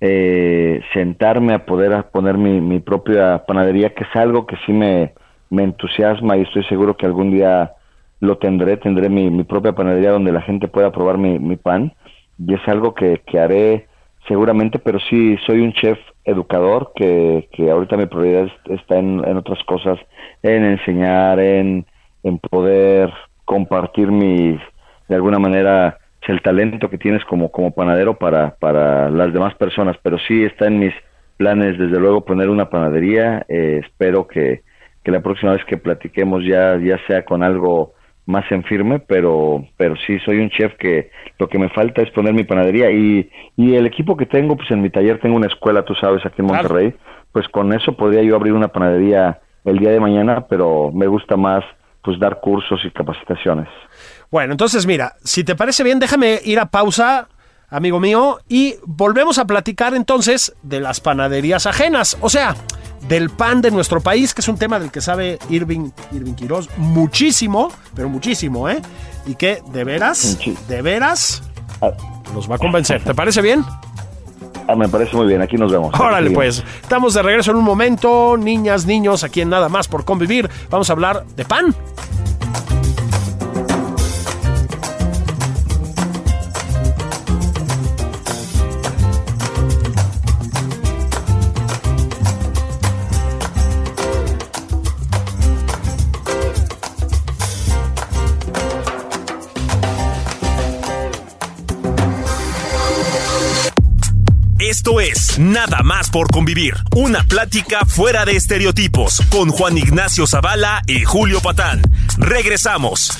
[0.00, 5.14] eh, sentarme a poder poner mi, mi propia panadería, que es algo que sí me,
[5.50, 7.72] me entusiasma y estoy seguro que algún día
[8.20, 11.92] lo tendré, tendré mi, mi propia panadería donde la gente pueda probar mi, mi pan.
[12.38, 13.86] Y es algo que, que, haré
[14.26, 19.36] seguramente, pero sí soy un chef educador que, que ahorita mi prioridad está en, en
[19.36, 19.98] otras cosas,
[20.42, 21.86] en enseñar, en,
[22.22, 23.12] en poder
[23.44, 24.58] compartir mi,
[25.08, 29.96] de alguna manera, el talento que tienes como, como panadero para, para las demás personas,
[30.02, 30.92] pero sí está en mis
[31.38, 34.62] planes, desde luego, poner una panadería, eh, espero que,
[35.08, 37.94] que la próxima vez que platiquemos ya, ya sea con algo
[38.26, 42.10] más en firme, pero, pero sí soy un chef que lo que me falta es
[42.10, 45.46] poner mi panadería y, y el equipo que tengo, pues en mi taller tengo una
[45.46, 46.94] escuela, tú sabes, aquí en Monterrey,
[47.32, 51.38] pues con eso podría yo abrir una panadería el día de mañana, pero me gusta
[51.38, 51.64] más
[52.02, 53.68] pues dar cursos y capacitaciones.
[54.30, 57.28] Bueno, entonces mira, si te parece bien, déjame ir a pausa,
[57.70, 62.56] amigo mío, y volvemos a platicar entonces de las panaderías ajenas, o sea,
[63.08, 66.68] del pan de nuestro país, que es un tema del que sabe Irving, Irving Quiroz
[66.76, 68.80] muchísimo, pero muchísimo, ¿eh?
[69.26, 71.42] Y que de veras, de veras,
[72.34, 73.02] nos va a convencer.
[73.04, 73.64] ¿Te parece bien?
[74.66, 75.98] Ah, me parece muy bien, aquí nos vemos.
[75.98, 76.62] Órale, pues.
[76.82, 80.50] Estamos de regreso en un momento, niñas, niños, aquí en Nada más por convivir.
[80.68, 81.74] Vamos a hablar de pan.
[104.88, 110.80] Esto es Nada más por convivir, una plática fuera de estereotipos con Juan Ignacio Zavala
[110.86, 111.82] y Julio Patán.
[112.16, 113.18] Regresamos.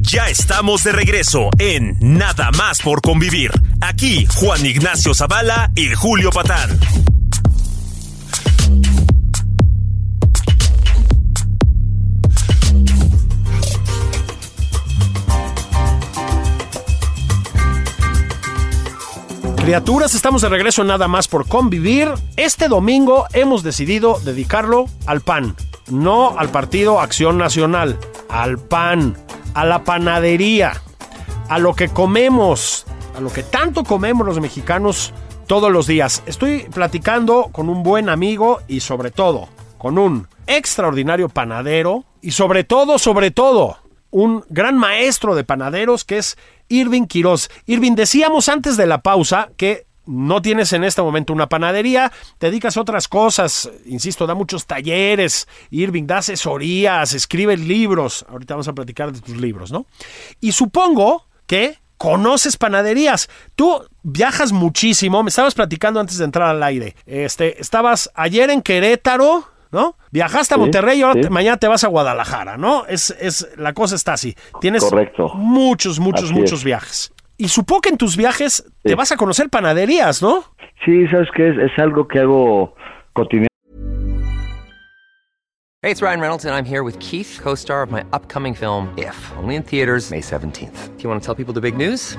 [0.00, 3.52] Ya estamos de regreso en Nada más por convivir.
[3.80, 6.80] Aquí Juan Ignacio Zavala y Julio Patán.
[19.68, 22.10] Criaturas, estamos de regreso nada más por convivir.
[22.38, 25.56] Este domingo hemos decidido dedicarlo al pan,
[25.90, 27.98] no al Partido Acción Nacional,
[28.30, 29.14] al pan,
[29.52, 30.72] a la panadería,
[31.50, 35.12] a lo que comemos, a lo que tanto comemos los mexicanos
[35.46, 36.22] todos los días.
[36.24, 42.64] Estoy platicando con un buen amigo y sobre todo con un extraordinario panadero y sobre
[42.64, 43.76] todo, sobre todo,
[44.10, 47.48] un gran maestro de panaderos que es Irving Quiroz.
[47.66, 52.46] Irving, decíamos antes de la pausa que no tienes en este momento una panadería, te
[52.46, 58.68] dedicas a otras cosas, insisto, da muchos talleres, Irving da asesorías, escribe libros, ahorita vamos
[58.68, 59.86] a platicar de tus libros, ¿no?
[60.40, 63.28] Y supongo que conoces panaderías.
[63.54, 66.96] Tú viajas muchísimo, me estabas platicando antes de entrar al aire.
[67.04, 69.96] Este, estabas ayer en Querétaro, ¿no?
[70.10, 72.86] Viajaste a Monterrey y ahora mañana te vas a Guadalajara, ¿no?
[72.86, 74.34] Es, es, la cosa está así.
[74.60, 74.82] Tienes
[75.34, 77.12] muchos, muchos, muchos viajes.
[77.36, 80.44] Y supongo que en tus viajes te vas a conocer panaderías, ¿no?
[80.84, 82.74] Sí, sabes que es, es algo que hago
[83.12, 83.48] cotidiano.
[85.80, 89.16] Hey, it's Ryan Reynolds and I'm here with Keith, co-star of my upcoming film If,
[89.38, 90.96] only in theaters May 17th.
[90.96, 92.18] Do you want to tell people the big news?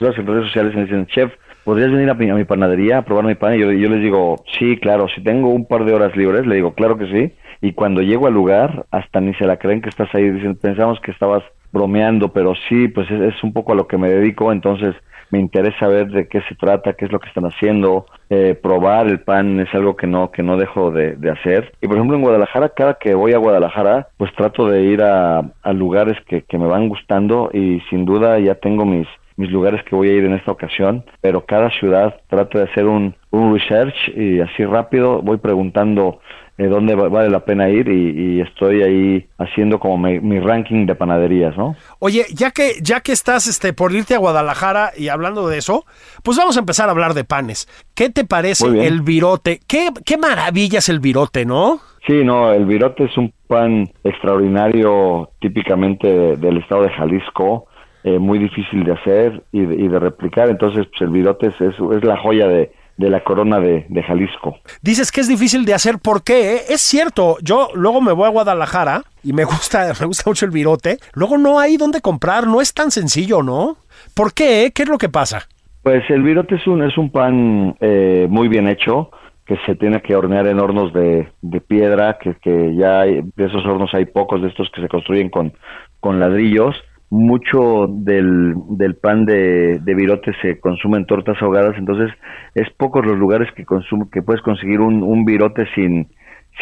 [0.00, 1.32] en redes sociales me dicen, chef,
[1.64, 3.56] ¿podrías venir a mi, a mi panadería a probar mi pan?
[3.56, 6.72] Y yo, les digo, sí, claro, si tengo un par de horas libres, le digo,
[6.74, 7.34] claro que sí.
[7.60, 10.30] Y cuando llego al lugar, hasta ni se la creen que estás ahí.
[10.30, 13.98] Dicen, pensamos que estabas bromeando, pero sí, pues es, es un poco a lo que
[13.98, 14.94] me dedico, entonces
[15.30, 19.08] me interesa ver de qué se trata, qué es lo que están haciendo, eh, probar
[19.08, 21.72] el pan es algo que no que no dejo de, de, hacer.
[21.82, 25.40] Y por ejemplo en Guadalajara, cada que voy a Guadalajara, pues trato de ir a,
[25.62, 29.06] a lugares que, que me van gustando y sin duda ya tengo mis
[29.38, 32.86] mis lugares que voy a ir en esta ocasión, pero cada ciudad trato de hacer
[32.86, 36.20] un, un research y así rápido voy preguntando
[36.58, 40.86] eh, dónde vale la pena ir y, y estoy ahí haciendo como mi, mi, ranking
[40.86, 41.76] de panaderías, ¿no?
[42.00, 45.86] Oye, ya que ya que estás este por irte a Guadalajara y hablando de eso,
[46.24, 47.68] pues vamos a empezar a hablar de panes.
[47.94, 49.60] ¿Qué te parece el virote?
[49.68, 51.78] ¿Qué, qué maravilla es el virote, ¿no?
[52.08, 57.67] Sí, no, el virote es un pan extraordinario típicamente de, del estado de Jalisco.
[58.08, 61.54] Eh, muy difícil de hacer y de, y de replicar, entonces pues, el virote es,
[61.60, 64.56] es, la joya de, de la corona de, de, Jalisco.
[64.80, 66.62] Dices que es difícil de hacer, ¿por qué?
[66.70, 70.52] Es cierto, yo luego me voy a Guadalajara y me gusta, me gusta mucho el
[70.52, 73.76] virote, luego no hay dónde comprar, no es tan sencillo, ¿no?
[74.14, 74.72] ¿Por qué?
[74.74, 75.46] ¿Qué es lo que pasa?
[75.82, 79.10] Pues el virote es un, es un pan eh, muy bien hecho,
[79.44, 83.44] que se tiene que hornear en hornos de, de piedra, que, que ya hay, de
[83.44, 85.52] esos hornos hay pocos de estos que se construyen con,
[86.00, 86.74] con ladrillos,
[87.10, 92.10] mucho del, del pan de, de, virote se consume en tortas ahogadas, entonces
[92.54, 96.08] es pocos los lugares que consume, que puedes conseguir un, un virote sin,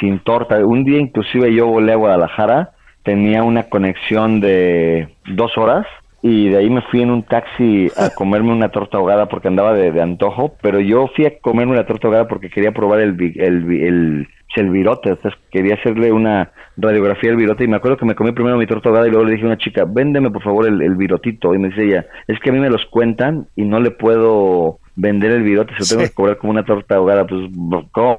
[0.00, 0.64] sin torta.
[0.64, 2.70] Un día inclusive yo volé a Guadalajara,
[3.02, 5.86] tenía una conexión de dos horas
[6.22, 9.74] y de ahí me fui en un taxi a comerme una torta ahogada porque andaba
[9.74, 13.16] de, de antojo, pero yo fui a comerme una torta ahogada porque quería probar el,
[13.36, 18.06] el, el, el virote, entonces quería hacerle una radiografía del virote y me acuerdo que
[18.06, 20.42] me comí primero mi torta ahogada y luego le dije a una chica, véndeme por
[20.42, 23.46] favor el, el virotito y me dice ella, es que a mí me los cuentan
[23.54, 26.08] y no le puedo vender el virote, se lo tengo sí.
[26.08, 27.50] que cobrar como una torta ahogada, pues
[27.92, 28.18] có,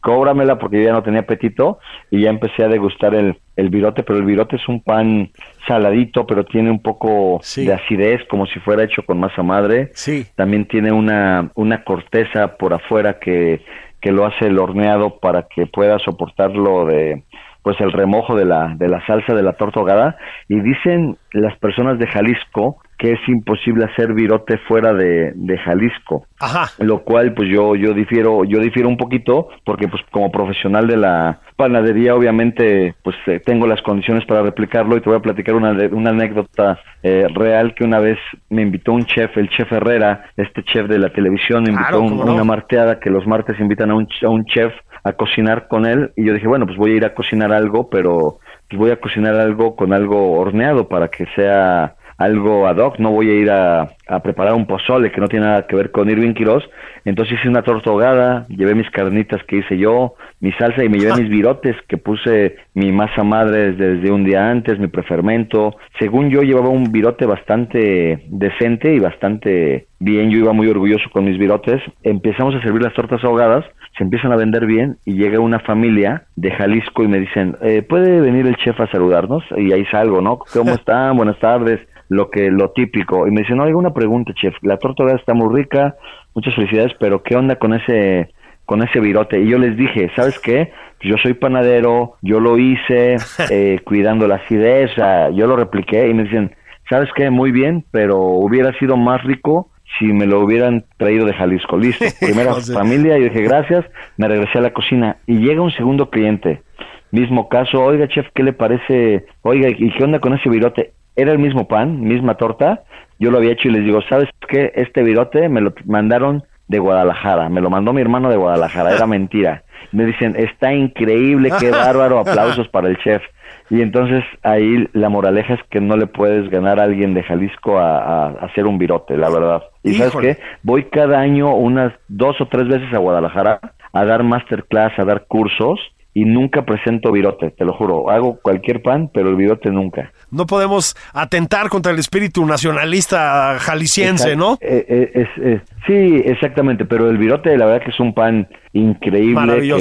[0.00, 1.78] cóbramela porque yo ya no tenía apetito
[2.10, 5.30] y ya empecé a degustar el, el virote, pero el virote es un pan
[5.68, 7.64] saladito, pero tiene un poco sí.
[7.64, 9.90] de acidez, como si fuera hecho con masa madre.
[9.94, 10.26] Sí.
[10.34, 13.60] También tiene una, una corteza por afuera que,
[14.04, 17.24] que lo hace el horneado para que pueda soportarlo de
[17.62, 20.18] pues el remojo de la, de la salsa de la torta ahogada.
[20.46, 26.26] Y dicen las personas de Jalisco que es imposible hacer virote fuera de, de Jalisco.
[26.40, 26.70] Ajá.
[26.78, 30.96] Lo cual pues yo yo difiero yo difiero un poquito porque pues como profesional de
[30.96, 35.54] la panadería obviamente pues eh, tengo las condiciones para replicarlo y te voy a platicar
[35.54, 38.18] una, una anécdota eh, real que una vez
[38.50, 42.02] me invitó un chef, el chef Herrera, este chef de la televisión, me invitó Claro,
[42.02, 42.34] un- cómo no.
[42.34, 46.12] una marteada que los martes invitan a un, a un chef a cocinar con él
[46.16, 48.96] y yo dije, bueno, pues voy a ir a cocinar algo, pero pues voy a
[49.00, 53.50] cocinar algo con algo horneado para que sea algo ad hoc, no voy a ir
[53.50, 56.64] a, a preparar un pozole que no tiene nada que ver con Irving Quiroz,
[57.04, 60.98] entonces hice una torta ahogada, llevé mis carnitas que hice yo, mi salsa y me
[60.98, 65.76] llevé mis virotes que puse mi masa madre desde, desde un día antes, mi prefermento,
[65.98, 71.24] según yo llevaba un virote bastante decente y bastante bien, yo iba muy orgulloso con
[71.24, 73.64] mis virotes, empezamos a servir las tortas ahogadas,
[73.96, 77.82] se empiezan a vender bien y llega una familia de Jalisco y me dicen, eh,
[77.82, 79.42] ¿puede venir el chef a saludarnos?
[79.56, 80.38] Y ahí salgo, ¿no?
[80.52, 81.16] ¿Cómo están?
[81.16, 83.26] Buenas tardes, lo que lo típico.
[83.26, 85.96] Y me dicen, no, hay una pregunta, chef, la torta ahogada está muy rica,
[86.34, 88.30] muchas felicidades, pero ¿qué onda con ese
[88.66, 89.40] con ese virote?
[89.40, 90.70] Y yo les dije, ¿sabes qué?
[91.00, 93.16] Yo soy panadero, yo lo hice
[93.50, 94.90] eh, cuidando la acidez,
[95.34, 96.54] yo lo repliqué y me dicen,
[96.90, 97.30] ¿sabes qué?
[97.30, 101.76] Muy bien, pero hubiera sido más rico si me lo hubieran traído de Jalisco.
[101.76, 103.84] Listo, primera familia, yo dije gracias,
[104.16, 106.62] me regresé a la cocina y llega un segundo cliente.
[107.10, 109.24] Mismo caso, oiga chef, ¿qué le parece?
[109.42, 110.92] Oiga, ¿y qué onda con ese virote?
[111.16, 112.82] Era el mismo pan, misma torta,
[113.20, 114.72] yo lo había hecho y les digo, ¿sabes qué?
[114.74, 119.06] Este virote me lo mandaron de Guadalajara, me lo mandó mi hermano de Guadalajara, era
[119.08, 119.62] mentira.
[119.92, 123.22] Me dicen, está increíble, qué bárbaro, aplausos para el chef.
[123.70, 127.78] Y entonces ahí la moraleja es que no le puedes ganar a alguien de Jalisco
[127.78, 129.62] a, a- a hacer un virote, la verdad.
[129.84, 133.60] Y sabes qué, voy cada año unas dos o tres veces a Guadalajara
[133.92, 135.78] a dar masterclass, a dar cursos
[136.16, 138.08] y nunca presento virote, te lo juro.
[138.08, 140.12] Hago cualquier pan, pero el virote nunca.
[140.30, 144.56] No podemos atentar contra el espíritu nacionalista jalisciense, ¿no?
[144.60, 148.48] eh, eh, es- eh, sí, exactamente, pero el virote la verdad que es un pan
[148.74, 149.34] increíble,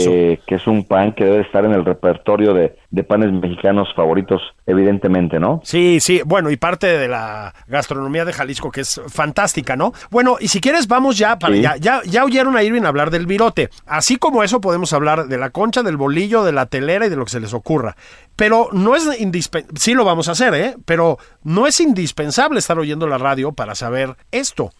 [0.04, 3.90] que, que es un pan que debe estar en el repertorio de, de panes mexicanos
[3.96, 5.62] favoritos, evidentemente, ¿no?
[5.64, 9.94] Sí, sí, bueno, y parte de la gastronomía de Jalisco que es fantástica, ¿no?
[10.12, 11.62] Bueno, y si quieres vamos ya para Sí.
[11.62, 13.70] ya, ya, ya oyeron a Irving hablar del virote.
[13.86, 17.16] Así como eso podemos hablar de la concha, del bolillo, de la telera y de
[17.16, 17.96] lo que se les ocurra.
[18.36, 20.76] Pero no es indispensable, sí lo vamos a hacer, ¿eh?
[20.86, 24.72] Pero no es indispensable estar oyendo la radio para saber esto.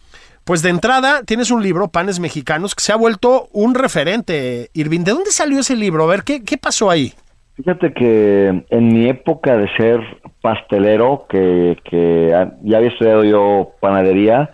[0.44, 5.00] Pues de entrada tienes un libro, Panes Mexicanos, que se ha vuelto un referente, Irving.
[5.00, 6.04] ¿De dónde salió ese libro?
[6.04, 7.14] A ver, ¿qué, qué pasó ahí?
[7.54, 10.00] Fíjate que en mi época de ser
[10.42, 12.28] pastelero, que, que
[12.62, 14.50] ya había estudiado yo panadería,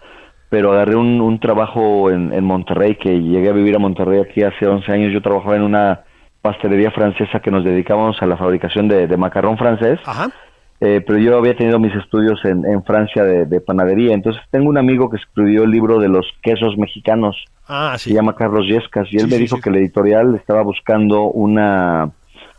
[0.49, 4.67] pero agarré un, trabajo en, en, Monterrey, que llegué a vivir a Monterrey aquí hace
[4.67, 5.13] 11 años.
[5.13, 6.05] Yo trabajaba en una
[6.43, 9.99] pastelería francesa que nos dedicábamos a la fabricación de, macarrón francés.
[10.81, 14.15] Eh, pero yo había tenido mis estudios en, en Francia de, panadería.
[14.15, 17.37] Entonces tengo un amigo que escribió el libro de los quesos mexicanos.
[17.69, 19.07] Ah, Se llama Carlos Yescas.
[19.13, 22.11] Y él me dijo que la editorial estaba buscando una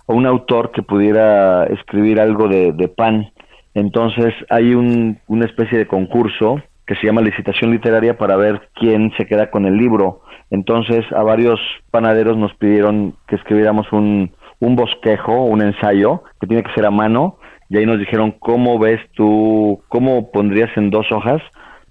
[0.08, 3.32] un autor que pudiera escribir algo de, pan.
[3.74, 9.14] Entonces hay un, una especie de concurso que se llama licitación literaria para ver quién
[9.18, 10.22] se queda con el libro.
[10.50, 16.64] Entonces a varios panaderos nos pidieron que escribiéramos un, un bosquejo, un ensayo, que tiene
[16.64, 17.38] que ser a mano,
[17.72, 21.42] y ahí nos dijeron cómo ves tú, cómo pondrías en dos hojas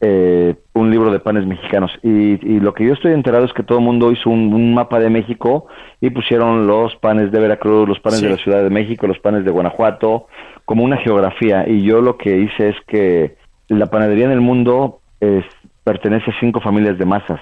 [0.02, 1.90] eh, un libro de panes mexicanos.
[2.02, 5.08] Y, lo que yo estoy enterado es que todo el mundo hizo un, mapa de
[5.08, 5.68] México
[6.02, 9.42] y pusieron los panes de Veracruz, los panes de la Ciudad de México, los panes
[9.46, 10.26] de Guanajuato,
[10.66, 11.66] como una geografía.
[11.66, 13.36] Y yo lo que hice es que
[13.68, 15.00] la panadería en el mundo
[15.82, 17.40] pertenece a cinco familias de masas.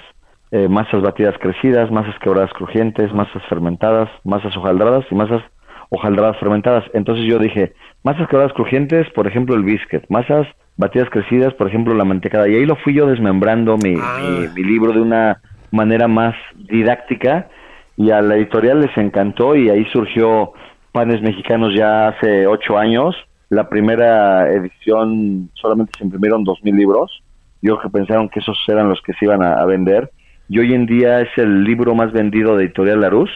[0.53, 5.43] Eh, masas batidas crecidas, masas quebradas crujientes, masas fermentadas, masas hojaldradas y masas
[5.91, 6.85] hojaldradas fermentadas.
[6.95, 7.73] Entonces yo dije,
[8.03, 10.47] masas quebradas crujientes, por ejemplo el biscuit, masas
[10.79, 12.49] batidas crecidas, por ejemplo, la mantecada.
[12.49, 14.47] Y ahí lo fui yo desmembrando mi, ah.
[14.55, 17.49] mi, libro de una manera más didáctica
[17.97, 20.53] y a la editorial les encantó y ahí surgió
[20.93, 23.15] Panes Mexicanos ya hace ocho años.
[23.51, 27.23] La primera edición solamente se imprimieron dos mil libros.
[27.61, 30.11] Yo que pensaron que esos eran los que se iban a, vender.
[30.49, 33.31] Y hoy en día es el libro más vendido de Editorial Larus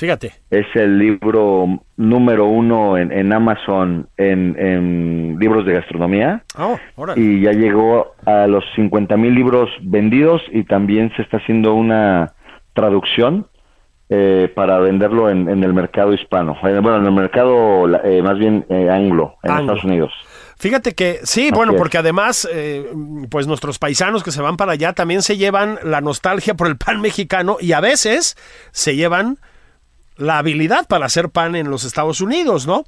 [0.00, 0.32] Fíjate.
[0.50, 1.66] Es el libro
[1.98, 6.42] número uno en, Amazon en, libros de gastronomía.
[6.56, 6.78] Oh,
[7.16, 12.32] y ya llegó a los 50 mil libros vendidos y también se está haciendo una
[12.72, 13.46] traducción
[14.08, 16.56] eh, para venderlo en, el mercado hispano.
[16.62, 20.14] Eh, bueno, en el mercado eh, más bien anglo, en Estados Unidos.
[20.56, 22.48] Fíjate que sí, bueno, porque además,
[23.30, 26.78] pues nuestros paisanos que se van para allá también se llevan la nostalgia por el
[26.78, 28.38] pan mexicano y a veces
[28.70, 29.36] se llevan
[30.20, 32.84] la habilidad para hacer pan en los Estados Unidos, ¿no?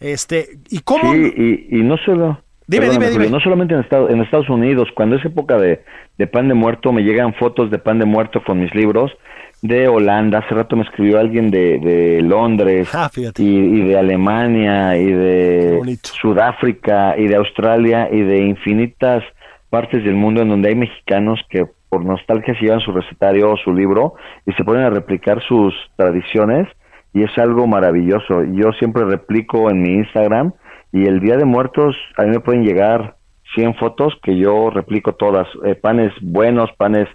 [0.00, 1.12] Este, ¿y cómo?
[1.12, 2.40] Sí, y, no solo...
[2.66, 3.28] Dime, dime, dime.
[3.28, 5.82] No solamente en, Estados, en Estados Unidos, cuando es época de,
[6.26, 9.12] pan de muerto, me llegan fotos de pan de muerto con mis libros
[9.60, 10.38] de Holanda.
[10.38, 17.16] Hace rato me escribió alguien de, de Londres ah, y, de Alemania y de Sudáfrica
[17.18, 19.22] y de Australia y de infinitas
[19.68, 23.56] partes del mundo en donde hay mexicanos que por nostalgia se llevan su recetario o
[23.56, 24.14] su libro
[24.46, 26.66] y se ponen a replicar sus tradiciones
[27.12, 28.42] y es algo maravilloso.
[28.42, 30.54] Yo siempre replico en mi Instagram
[30.92, 33.14] y el Día de Muertos a mí me pueden llegar
[33.54, 37.06] 100 fotos que yo replico todas, eh, panes buenos, panes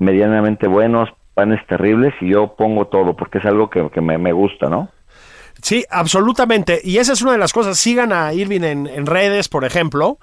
[0.00, 4.68] medianamente buenos, panes terribles y yo pongo todo porque es algo que, me, me gusta,
[4.68, 4.90] ¿no?
[5.62, 6.80] Sí, absolutamente.
[6.82, 7.78] Y esa es una de las cosas.
[7.78, 10.18] Sigan a Irving en, redes, por ejemplo.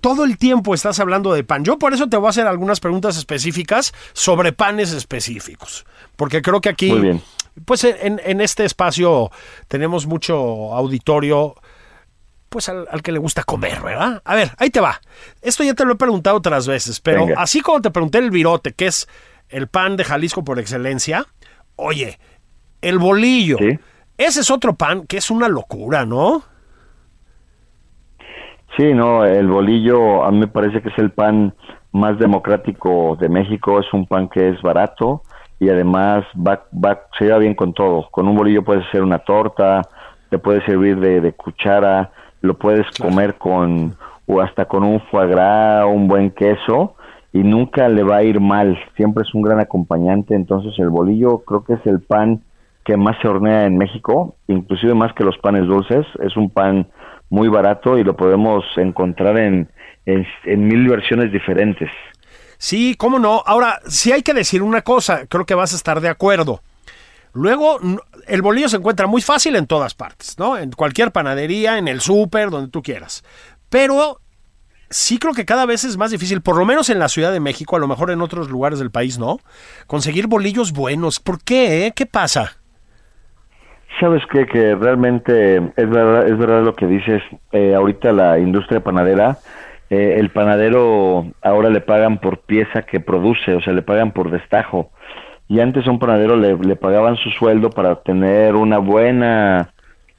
[0.00, 1.64] Todo el tiempo estás hablando de pan.
[1.64, 5.86] Yo por eso te voy a hacer algunas preguntas específicas sobre panes específicos.
[6.16, 6.92] Porque creo que aquí,
[7.64, 9.30] pues en, este espacio
[9.68, 10.34] tenemos mucho
[10.74, 11.54] auditorio,
[12.48, 14.22] pues al, que le gusta comer, ¿verdad?
[14.24, 15.00] A ver, ahí te va.
[15.40, 18.72] Esto ya te lo he preguntado otras veces, pero así como te pregunté el virote,
[18.72, 19.08] que es
[19.48, 21.26] el pan de Jalisco por excelencia,
[21.76, 22.18] oye,
[22.80, 23.58] el bolillo.
[24.18, 26.44] Ese es otro pan que es una locura, ¿no?
[28.76, 31.52] Sí, no, el bolillo a mí me parece que es el pan
[31.92, 35.22] más democrático de México, es un pan que es barato
[35.60, 38.08] y además va, va, se lleva bien con todo.
[38.10, 39.82] Con un bolillo puedes hacer una torta,
[40.30, 43.94] te puedes servir de, cuchara, lo puedes comer con
[44.26, 46.94] o hasta con un foie gras, un buen queso
[47.34, 51.38] y nunca le va a ir mal, siempre es un gran acompañante, entonces el bolillo
[51.44, 52.42] creo que es el pan
[52.84, 56.04] que más se hornea en México, inclusive más que los panes dulces.
[56.20, 56.88] Es un pan
[57.32, 59.66] muy barato y lo podemos encontrar en,
[60.04, 61.90] en, mil versiones diferentes.
[62.58, 63.42] Sí, cómo no.
[63.46, 66.60] Ahora, sí hay que decir una cosa, creo que vas a estar de acuerdo.
[67.32, 67.80] Luego,
[68.26, 70.58] el bolillo se encuentra muy fácil en todas partes, ¿no?
[70.58, 73.24] En cualquier panadería, en el súper, donde tú quieras.
[73.70, 74.20] Pero
[74.90, 77.40] sí creo que cada vez es más difícil, por lo menos en la Ciudad de
[77.40, 79.40] México, a lo mejor en otros lugares del país, ¿no?
[79.86, 81.18] Conseguir bolillos buenos.
[81.18, 81.86] ¿Por qué?
[81.86, 81.92] Eh?
[81.96, 82.58] ¿Qué pasa?
[84.02, 84.46] Sabes qué?
[84.46, 87.22] que realmente es verdad, es verdad lo que dices.
[87.52, 89.36] Eh, ahorita la industria panadera,
[89.90, 94.32] eh, el panadero ahora le pagan por pieza que produce, o sea, le pagan por
[94.32, 94.90] destajo.
[95.46, 99.72] Y antes a un panadero le, le pagaban su sueldo para tener una buena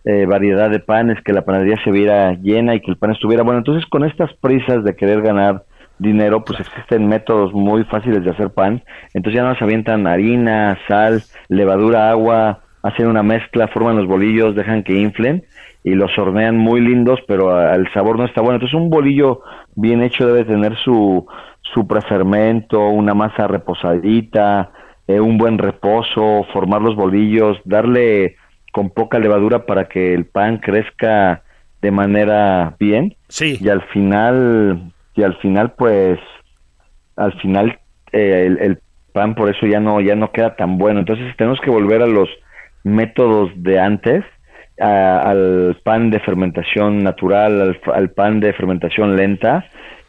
[0.06, 3.44] eh, variedad de panes, que la panadería se viera llena y que el pan estuviera
[3.44, 3.58] bueno.
[3.58, 5.66] Entonces, con estas prisas de querer ganar
[6.00, 8.82] dinero, pues existen métodos muy fáciles de hacer pan.
[9.14, 14.56] Entonces ya no se avientan harina, sal, levadura, agua, hacen una mezcla, forman los bolillos,
[14.56, 15.44] dejan que inflen
[15.84, 18.56] y los hornean muy lindos, pero el sabor no está bueno.
[18.56, 19.42] Entonces un bolillo
[19.76, 21.26] bien hecho debe tener su,
[21.74, 24.72] su prefermento, una masa reposadita,
[25.08, 28.36] eh, un buen reposo, formar los bolillos, darle
[28.72, 31.44] con poca levadura para que el pan crezca
[31.82, 33.58] de manera bien Sí.
[33.60, 36.18] y al final y al final pues
[37.16, 37.78] al final
[38.14, 38.80] eh, el, el
[39.12, 42.08] pan por eso ya no ya no queda tan bueno entonces tenemos que volver a
[42.08, 42.30] los
[42.84, 44.24] métodos de antes
[44.80, 49.66] a- al pan de fermentación natural al, al pan de fermentación lenta.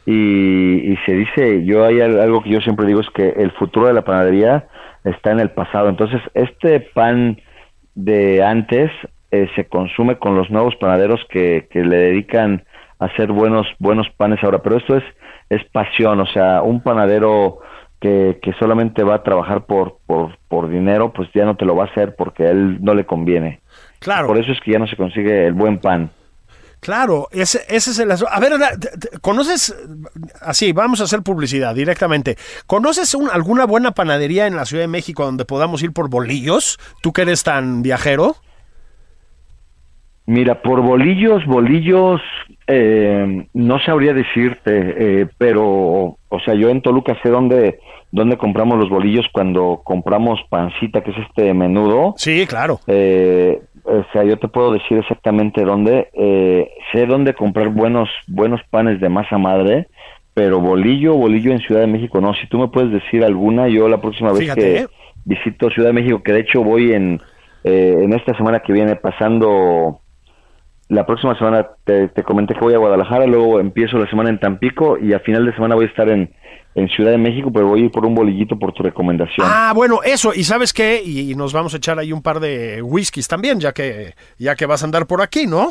[0.07, 3.51] Y, y se dice yo hay al- algo que yo siempre digo es que el
[3.51, 4.67] futuro de la panadería
[5.03, 5.89] está en el pasado.
[5.89, 7.37] Entonces este pan
[7.95, 8.91] de antes
[9.31, 12.63] eh, se consume con los nuevos panaderos que, que le dedican
[12.99, 14.59] a hacer buenos buenos panes ahora.
[14.61, 15.03] Pero esto es
[15.49, 17.59] es pasión o sea un panadero
[18.05, 21.75] que, que solamente va a trabajar por, por por dinero pues ya no te lo
[21.75, 23.61] va a hacer porque a él no le conviene
[23.99, 24.27] Claro.
[24.27, 26.11] por eso es que ya no se consigue el buen pan
[26.81, 28.31] Claro, ese, ese es el asunto.
[28.31, 28.51] A ver,
[29.21, 29.75] ¿conoces,
[30.41, 32.37] así, vamos a hacer publicidad directamente,
[32.67, 36.77] ¿conoces un- alguna buena panadería en la Ciudad de México donde podamos ir por bolillos?
[37.01, 38.35] ¿Tú que eres tan viajero?
[40.27, 42.21] Mira, por bolillos, bolillos,
[42.67, 47.79] eh, no sabría decirte, eh, pero, o sea, yo en Toluca sé dónde,
[48.11, 52.15] dónde compramos los bolillos cuando compramos pancita, que es este menudo.
[52.17, 52.79] Sí, claro.
[52.87, 56.09] Eh, o sea, yo te puedo decir exactamente dónde.
[56.13, 59.87] Eh, sé dónde comprar buenos, buenos panes de masa madre,
[60.33, 62.33] pero bolillo, bolillo en Ciudad de México no.
[62.33, 64.87] Si tú me puedes decir alguna, yo la próxima vez Fíjate, que ¿eh?
[65.23, 67.21] visito Ciudad de México, que de hecho voy en,
[67.63, 70.01] eh, en esta semana que viene pasando
[70.89, 74.39] la próxima semana te, te comenté que voy a Guadalajara, luego empiezo la semana en
[74.39, 76.31] Tampico y a final de semana voy a estar en,
[76.75, 79.47] en Ciudad de México, pero voy a ir por un bolillito por tu recomendación.
[79.49, 81.01] Ah, bueno, eso, y ¿sabes qué?
[81.03, 84.55] Y, y nos vamos a echar ahí un par de whiskies también, ya que, ya
[84.55, 85.69] que vas a andar por aquí, ¿no?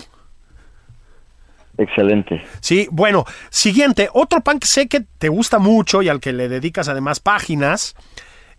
[1.76, 2.42] Excelente.
[2.60, 6.48] Sí, bueno, siguiente, otro pan que sé que te gusta mucho y al que le
[6.48, 7.96] dedicas además páginas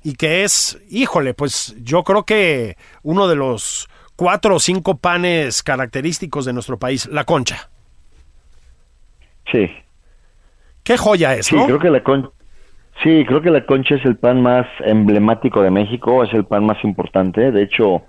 [0.04, 5.64] y que es, híjole, pues yo creo que uno de los cuatro o cinco panes
[5.64, 7.70] característicos de nuestro país, la concha.
[9.52, 9.70] Sí.
[10.84, 11.66] Qué joya es, Sí, ¿no?
[11.66, 12.30] creo que la con...
[13.04, 16.66] sí, creo que la concha es el pan más emblemático de México, es el pan
[16.66, 17.52] más importante.
[17.52, 18.04] De hecho,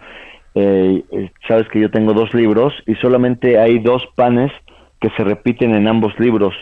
[0.55, 4.53] eh, eh, sabes que yo tengo dos libros y solamente hay dos panes
[5.01, 6.55] que se repiten en ambos libros.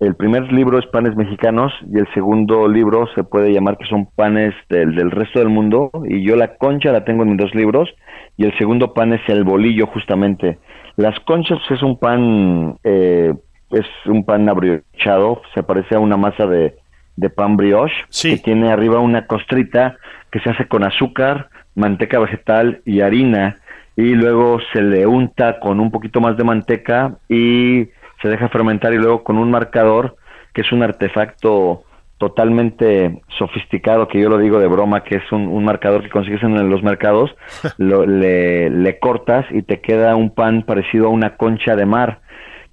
[0.00, 4.06] El primer libro es panes mexicanos y el segundo libro se puede llamar que son
[4.06, 7.54] panes del, del resto del mundo y yo la concha la tengo en mis dos
[7.54, 7.88] libros
[8.36, 10.58] y el segundo pan es el bolillo justamente.
[10.96, 13.32] Las conchas es un pan eh,
[13.70, 16.76] es un pan abriochado, se parece a una masa de,
[17.16, 18.30] de pan brioche Sí.
[18.36, 19.96] que tiene arriba una costrita
[20.30, 23.56] que se hace con azúcar, manteca vegetal y harina
[23.96, 27.88] y luego se le unta con un poquito más de manteca y
[28.20, 30.16] se deja fermentar y luego con un marcador
[30.52, 31.83] que es un artefacto
[32.18, 36.42] totalmente sofisticado que yo lo digo de broma que es un, un marcador que consigues
[36.42, 37.34] en los mercados
[37.78, 42.20] lo- le, le cortas y te queda un pan parecido a una concha de mar.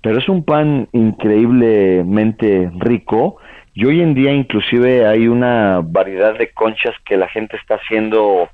[0.01, 3.37] Pero es un pan increíblemente rico
[3.73, 8.49] y hoy en día inclusive hay una variedad de conchas que la gente está haciendo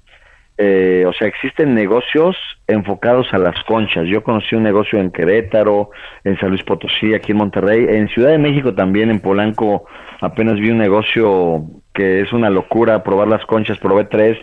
[0.58, 2.36] eh, o sea, existen negocios
[2.68, 4.05] enfocados a las conchas.
[4.08, 5.91] Yo conocí un negocio en Querétaro,
[6.24, 9.86] en San Luis Potosí, aquí en Monterrey, en Ciudad de México también, en Polanco,
[10.22, 14.38] apenas vi un negocio que es una locura probar las conchas, probé tres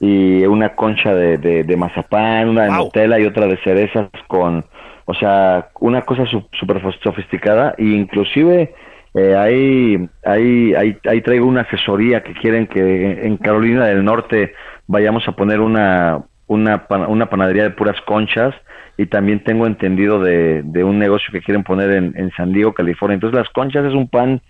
[0.00, 2.84] y una concha de, de, de mazapán, una de Wow.
[2.84, 4.64] Nutella y otra de cerezas con,
[5.06, 8.74] o sea, una cosa su- súper sofisticada e inclusive
[9.14, 14.52] eh, ahí, ahí, ahí, ahí traigo una asesoría que quieren que en Carolina del Norte
[14.86, 18.54] vayamos a poner una, una, pan- una panadería de puras conchas
[18.96, 22.72] y también tengo entendido de, de un negocio que quieren poner en, en San Diego,
[22.72, 23.14] California.
[23.14, 24.40] Entonces las conchas es un pan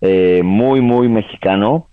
[0.00, 1.88] eh, muy, muy mexicano.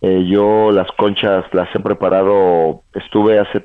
[0.00, 3.64] Eh, yo las conchas las he preparado, estuve hace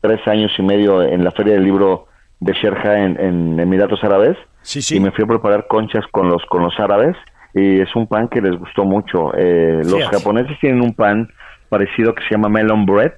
[0.00, 2.06] tres años y medio en la Feria del Libro
[2.40, 4.96] de Sherja en, en Emiratos Árabes Sí, sí.
[4.96, 7.16] y me fui a preparar conchas con los con los árabes
[7.54, 9.32] y es un pan que les gustó mucho.
[9.36, 11.28] Eh, los japoneses tienen un pan
[11.72, 13.12] parecido que se llama melon bread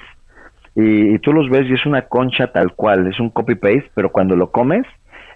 [0.77, 3.91] y, y tú los ves y es una concha tal cual, es un copy paste,
[3.95, 4.85] pero cuando lo comes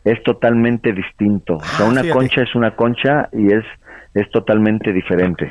[0.04, 1.56] es totalmente distinto.
[1.56, 2.18] o sea, Ah, una fíjate.
[2.18, 3.64] concha es una concha y es
[4.14, 5.50] es totalmente diferente.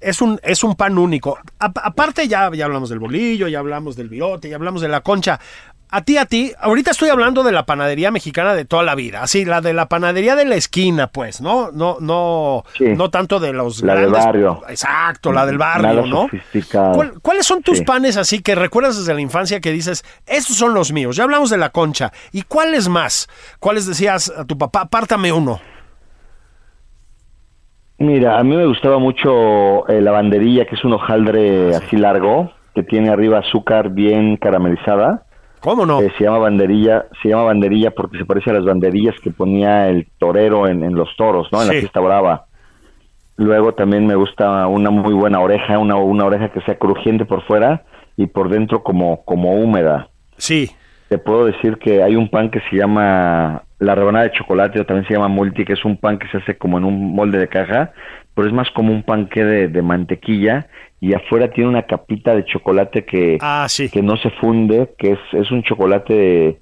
[0.00, 1.36] Es un, es un pan único.
[1.60, 5.00] A- aparte ya, ya hablamos del bolillo, ya hablamos del virote, ya hablamos de la
[5.00, 5.38] concha.
[5.96, 9.22] A ti, a ti, ahorita estoy hablando de la panadería mexicana de toda la vida,
[9.22, 11.70] así, la de la panadería de la esquina, pues, ¿no?
[11.72, 12.84] No, no, Sí.
[12.96, 14.62] no tanto de los La del grandes- barrio.
[14.68, 16.26] Exacto, la del barrio, Nada ¿no?
[16.94, 17.84] ¿Cuál- ¿Cuáles son tus Sí.
[17.84, 21.16] panes así que recuerdas desde la infancia que dices, estos son los míos?
[21.16, 22.12] Ya hablamos de la concha.
[22.32, 23.28] ¿Y cuáles más?
[23.60, 25.60] ¿Cuáles decías a tu papá, pártame uno?
[27.98, 32.52] Mira, a mí me gustaba mucho eh, la banderilla, que es un hojaldre así largo,
[32.74, 35.23] que tiene arriba azúcar bien caramelizada.
[35.64, 36.00] ¿Cómo no?
[36.00, 39.88] Eh, se llama banderilla, se llama banderilla porque se parece a las banderillas que ponía
[39.88, 41.62] el torero en, en los toros, ¿no?
[41.62, 41.74] En Sí.
[41.74, 42.44] la fiesta brava.
[43.36, 47.42] Luego también me gusta una muy buena oreja, una, una oreja que sea crujiente por
[47.42, 47.82] fuera
[48.16, 50.08] y por dentro como, como húmeda.
[50.36, 50.70] Sí.
[51.08, 54.86] Te puedo decir que hay un pan que se llama la rebanada de chocolate o
[54.86, 57.38] también se llama multi, que es un pan que se hace como en un molde
[57.38, 57.92] de caja,
[58.34, 60.66] pero es más como un panque de, de mantequilla
[61.06, 63.90] y afuera tiene una capita de chocolate que, Ah, sí.
[63.90, 66.60] que no se funde, que es, es un chocolate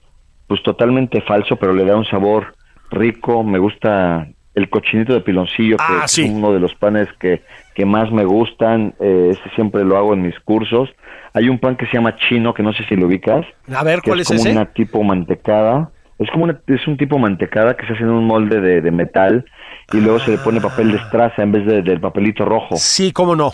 [0.48, 2.54] pues totalmente falso, pero le da un sabor
[2.90, 3.44] rico.
[3.44, 7.42] Me gusta el cochinito de piloncillo, que Ah, es uno de los panes que,
[7.74, 8.94] que más me gustan.
[9.00, 10.90] Eh, ese siempre lo hago en mis cursos.
[11.34, 14.00] Hay un pan que se llama chino, que no sé si lo ubicas A ver,
[14.00, 14.50] que ¿cuál es es, como ese?
[14.58, 15.90] una tipo mantecada.
[16.18, 18.90] Es como una- es un tipo mantecada que se hace en un molde de, de
[18.90, 19.44] metal
[19.92, 22.76] y luego se le pone papel de estraza en vez de- del papelito rojo.
[22.76, 23.52] Sí, cómo no.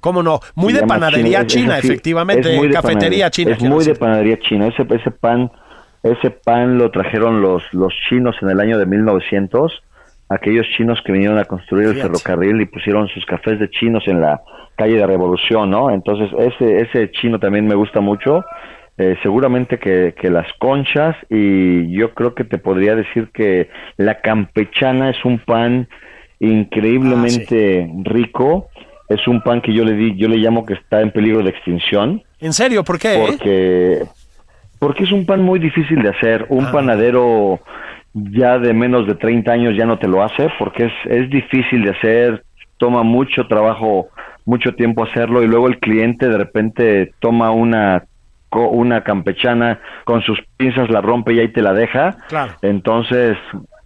[0.00, 0.40] ¿Cómo no?
[0.54, 2.52] Muy de panadería china, efectivamente.
[2.52, 3.52] es muy de Cafetería china.
[3.52, 4.66] Es muy de panadería china.
[4.68, 5.50] Ese, ese pan,
[6.02, 9.82] ese pan lo trajeron los, los chinos en el año de 1900.
[10.30, 14.20] Aquellos chinos que vinieron a construir el ferrocarril y pusieron sus cafés de chinos en
[14.20, 14.42] la
[14.76, 15.90] calle de Revolución, ¿no?
[15.90, 18.44] Entonces ese, ese chino también me gusta mucho.
[18.98, 24.20] Eh, seguramente que, que las conchas y yo creo que te podría decir que la
[24.20, 25.88] campechana es un pan
[26.40, 28.68] increíblemente rico.
[29.08, 31.50] Es un pan que yo le di, yo le llamo que está en peligro de
[31.50, 32.84] extinción ¿En serio?
[32.84, 33.16] ¿Por qué?
[33.26, 34.02] porque
[34.78, 36.46] porque es un pan muy difícil de hacer.
[36.50, 36.70] Un Ah.
[36.72, 37.58] panadero
[38.14, 41.82] ya de menos de 30 años ya no te lo hace porque es, es difícil
[41.84, 42.44] de hacer,
[42.78, 44.08] toma mucho trabajo,
[44.44, 48.04] mucho tiempo hacerlo y luego el cliente de repente toma una
[48.50, 52.16] una campechana con sus pinzas la rompe y ahí te la deja.
[52.28, 52.52] Claro.
[52.62, 53.36] Entonces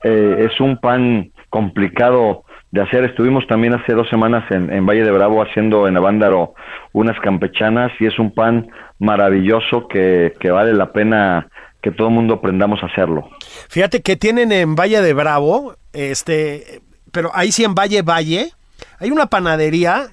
[0.05, 3.05] eh, es un pan complicado de hacer.
[3.05, 6.55] Estuvimos también hace dos semanas en, en Valle de Bravo haciendo en Avándaro
[6.93, 8.68] unas campechanas y es un pan
[8.99, 11.49] maravilloso que, que vale la pena
[11.83, 13.29] que todo el mundo aprendamos a hacerlo.
[13.68, 18.53] Fíjate que tienen en Valle de Bravo, este, pero ahí sí en Valle Valle,
[18.99, 20.07] hay una panadería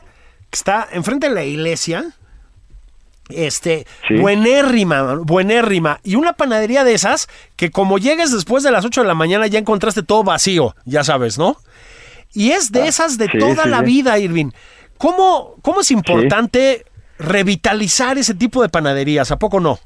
[0.49, 2.05] que está enfrente de la iglesia.
[3.30, 4.16] Este, Sí.
[4.16, 5.99] buenérrima, buenérrima.
[6.03, 9.45] Y una panadería de esas que como llegues después de las 8 de la mañana
[9.45, 11.57] ya encontraste todo vacío, ya sabes, ¿no?
[12.34, 13.86] Y es de esas de sí, toda sí, la sí.
[13.86, 14.51] vida, Irving.
[14.97, 16.86] ¿Cómo, ¿Cómo es importante
[17.17, 19.32] revitalizar ese tipo de panaderías?
[19.32, 19.80] ¿A poco no?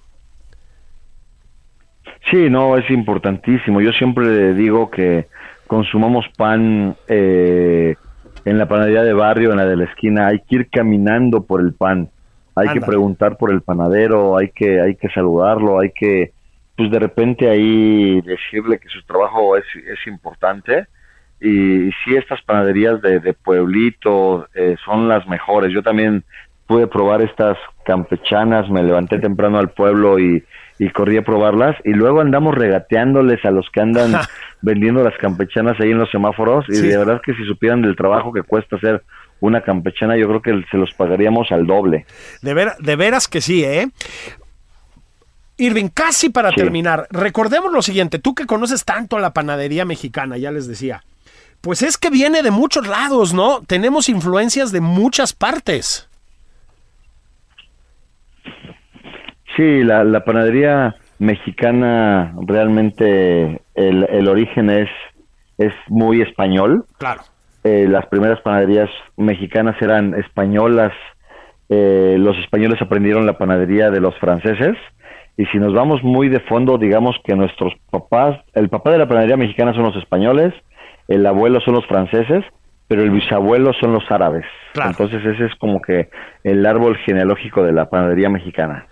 [2.32, 3.82] Sí, no, es importantísimo.
[3.82, 5.28] Yo siempre digo que
[5.68, 7.96] consumamos pan eh,
[8.46, 10.28] en la panadería de barrio, en la de la esquina.
[10.28, 12.10] Hay que ir caminando por el pan.
[12.56, 16.34] Hay que preguntar por el panadero, hay que, hay que saludarlo, hay que,
[16.78, 20.86] pues de repente ahí decirle que su trabajo es, es importante.
[21.42, 25.72] Y, sí, estas panaderías de, de pueblito eh, son las mejores.
[25.74, 26.24] Yo también
[26.68, 30.44] pude probar estas campechanas, me levanté temprano al pueblo y,
[30.80, 31.76] y corrí a probarlas.
[31.84, 34.14] Y luego andamos regateándoles a los que andan
[34.62, 36.66] vendiendo las campechanas ahí en los semáforos.
[36.70, 36.88] Y Sí.
[36.88, 39.04] de verdad que si supieran del trabajo que cuesta hacer
[39.42, 42.06] una campechana, yo creo que se los pagaríamos al doble.
[42.42, 43.90] De, ver- de veras que sí, ¿eh?
[45.58, 46.56] Irving, casi para Sí.
[46.56, 51.04] terminar, recordemos lo siguiente, tú que conoces tanto la panadería mexicana, ya les decía,
[51.64, 53.62] pues es que viene de muchos lados, ¿no?
[53.66, 56.10] Tenemos influencias de muchas partes.
[59.56, 64.90] Sí, la, la panadería mexicana realmente el, el origen es,
[65.58, 66.86] es muy español.
[66.98, 67.22] Claro.
[67.64, 70.92] Eh, las primeras panaderías mexicanas eran españolas.
[71.70, 74.76] Eh, los españoles aprendieron la panadería de los franceses.
[75.38, 79.08] Y si nos vamos muy de fondo, digamos que nuestros papás, el papá de la
[79.08, 80.54] panadería mexicana son los españoles,
[81.08, 82.44] el abuelo son los franceses,
[82.88, 84.46] pero el bisabuelo son los árabes.
[84.74, 84.92] Claro.
[84.92, 86.10] Entonces ese es como que
[86.44, 88.88] el árbol genealógico de la panadería mexicana.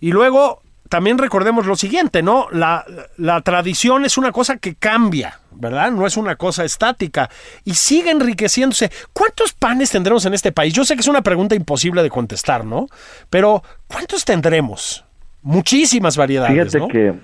[0.00, 2.46] Y luego también recordemos lo siguiente, ¿no?
[2.52, 2.84] La,
[3.16, 5.90] la tradición es una cosa que cambia, ¿verdad?
[5.90, 7.30] No es una cosa estática
[7.64, 8.90] y sigue enriqueciéndose.
[9.12, 10.72] ¿Cuántos panes tendremos en este país?
[10.74, 12.86] Yo sé que es una pregunta imposible de contestar, ¿no?
[13.30, 15.04] Pero ¿cuántos tendremos?
[15.42, 16.88] Muchísimas variedades, Fíjate ¿no?
[16.88, 17.14] que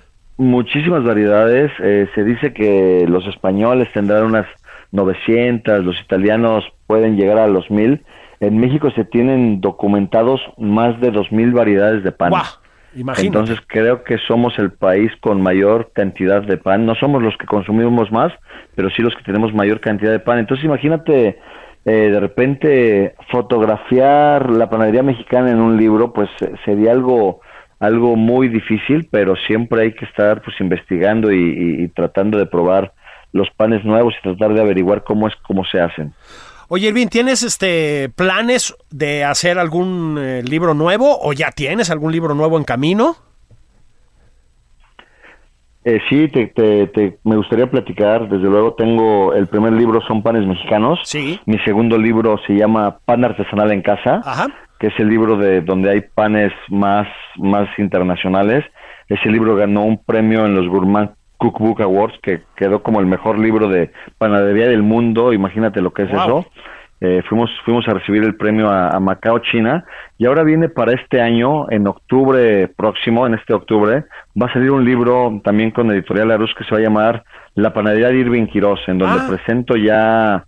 [0.40, 1.70] muchísimas variedades.
[1.80, 4.46] eh, se dice que los españoles tendrán unas
[4.92, 8.02] 900, los italianos pueden llegar a los 1000.
[8.40, 12.30] En México se tienen documentados más de 2000 variedades de pan.
[12.30, 12.44] ¡Guau!
[12.96, 13.26] Imagínate.
[13.26, 16.86] Entonces creo que somos el país con mayor cantidad de pan.
[16.86, 18.32] No somos los que consumimos más,
[18.74, 20.38] pero sí los que tenemos mayor cantidad de pan.
[20.38, 21.38] Entonces imagínate
[21.84, 27.40] eh, de repente fotografiar la panadería mexicana en un libro, pues eh, sería algo
[27.80, 32.46] algo muy difícil, pero siempre hay que estar pues investigando y, y- y tratando de
[32.46, 32.92] probar
[33.32, 36.12] los panes nuevos y tratar de averiguar cómo es cómo se hacen.
[36.68, 42.12] Oye, Irving, ¿tienes este planes de hacer algún eh, libro nuevo o ya tienes algún
[42.12, 43.16] libro nuevo en camino?
[45.82, 48.28] Eh, sí, te, te- te- me gustaría platicar.
[48.28, 51.00] Desde luego tengo el primer libro son panes mexicanos.
[51.04, 51.40] Sí.
[51.46, 54.46] Mi segundo libro se llama Pan artesanal en casa, Ajá.
[54.80, 57.06] Que es el libro de donde hay panes más
[57.36, 58.64] más internacionales.
[59.08, 63.38] Ese libro ganó un premio en los Gourmand Cookbook Awards, que quedó como el mejor
[63.38, 65.32] libro de panadería del mundo.
[65.32, 66.20] Imagínate lo que es Wow.
[66.20, 66.46] eso.
[67.02, 69.84] Eh, fuimos fuimos a recibir el premio a, a Macao, China,
[70.18, 74.04] y ahora viene para este año, en octubre próximo, en este octubre,
[74.40, 77.24] va a salir un libro también con Editorial Arús que se va a llamar
[77.54, 79.26] La panadería de Irving Quiroz, en donde Ah.
[79.28, 80.44] presento ya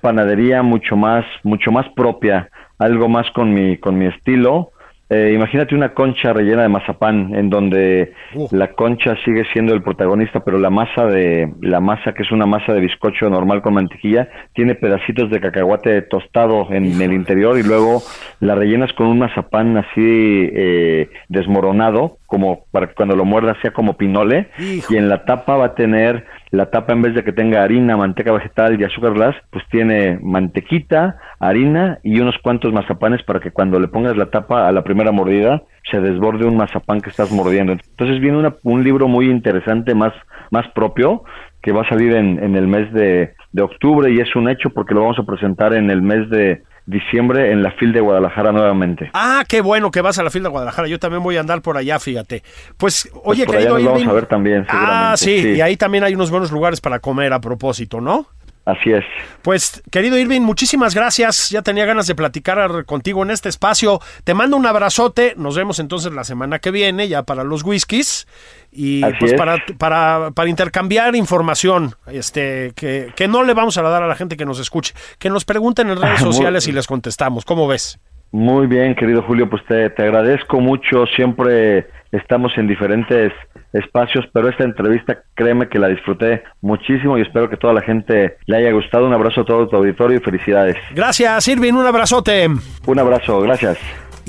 [0.00, 2.48] panadería mucho más mucho más propia,
[2.80, 4.72] algo más con mi con mi estilo.
[5.12, 8.46] Eh, imagínate una concha rellena de mazapán en donde Uh.
[8.52, 12.46] la concha sigue siendo el protagonista, pero la masa de la masa que es una
[12.46, 17.64] masa de bizcocho normal con mantequilla tiene pedacitos de cacahuate tostado en el interior y
[17.64, 18.02] luego
[18.38, 23.72] la rellenas con un mazapán así eh, desmoronado, como para que cuando lo muerdas sea
[23.72, 24.94] como pinole Hijo.
[24.94, 27.96] y en la tapa va a tener la tapa en vez de que tenga harina,
[27.96, 33.50] manteca vegetal y azúcar glass, pues tiene mantequita, harina y unos cuantos mazapanes para que
[33.50, 37.30] cuando le pongas la tapa a la primera mordida se desborde un mazapán que estás
[37.32, 37.72] mordiendo.
[37.72, 40.12] Entonces viene una- un libro muy interesante, más,
[40.50, 41.24] más propio,
[41.62, 44.70] que va a salir en, en el mes de, de octubre y es un hecho
[44.70, 48.52] porque lo vamos a presentar en el mes de diciembre en la FIL de Guadalajara
[48.52, 49.10] nuevamente.
[49.14, 50.88] Ah, qué bueno que vas a la fila de Guadalajara.
[50.88, 52.42] Yo también voy a andar por allá, fíjate.
[52.76, 55.52] Pues, oye, por allá querido nos vamos Irving- a ver también, Ah, sí.
[55.56, 58.26] y ahí también hay unos buenos lugares para comer a propósito, ¿no?
[58.66, 59.04] Así es.
[59.42, 61.50] Pues, querido Irving, muchísimas gracias.
[61.50, 64.00] Ya tenía ganas de platicar ar- contigo en este espacio.
[64.22, 65.34] Te mando un abrazote.
[65.36, 68.28] Nos vemos entonces la semana que viene, ya para los whiskies.
[68.70, 69.38] Y Así pues es.
[69.38, 74.14] para, para, para intercambiar información, este, que, que no le vamos a dar a la
[74.14, 77.44] gente que nos escuche, que nos pregunten en redes sociales y les contestamos.
[77.44, 77.98] ¿Cómo ves?
[78.32, 81.06] Muy bien, querido Julio, pues te, te agradezco mucho.
[81.16, 83.32] Siempre estamos en diferentes
[83.72, 88.36] espacios, pero esta entrevista, créeme que la disfruté muchísimo y espero que toda la gente
[88.46, 89.06] le haya gustado.
[89.06, 90.76] Un abrazo a todo tu auditorio y felicidades.
[90.94, 91.72] Gracias, Irving.
[91.72, 92.48] Un abrazote.
[92.86, 93.78] Un abrazo, gracias.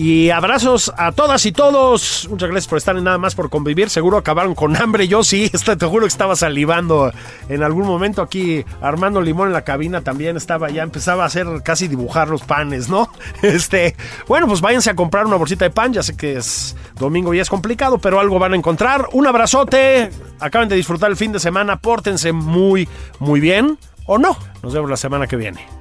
[0.03, 2.27] Y abrazos a todas y todos.
[2.27, 3.91] Muchas gracias por estar en nada más por convivir.
[3.91, 5.07] Seguro acabaron con hambre.
[5.07, 7.11] Yo sí, este, te juro que estaba salivando
[7.49, 8.65] en algún momento aquí.
[8.81, 12.89] Armando Limón en la cabina también estaba ya, empezaba a hacer casi dibujar los panes,
[12.89, 13.11] ¿no?
[13.43, 13.95] Este,
[14.27, 15.93] bueno, pues váyanse a comprar una bolsita de pan.
[15.93, 19.07] Ya sé que es domingo y es complicado, pero algo van a encontrar.
[19.11, 20.09] Un abrazote.
[20.39, 21.77] Acaben de disfrutar el fin de semana.
[21.77, 22.89] Pórtense muy,
[23.19, 23.77] muy bien.
[24.07, 24.35] O no.
[24.63, 25.80] Nos vemos la semana que viene.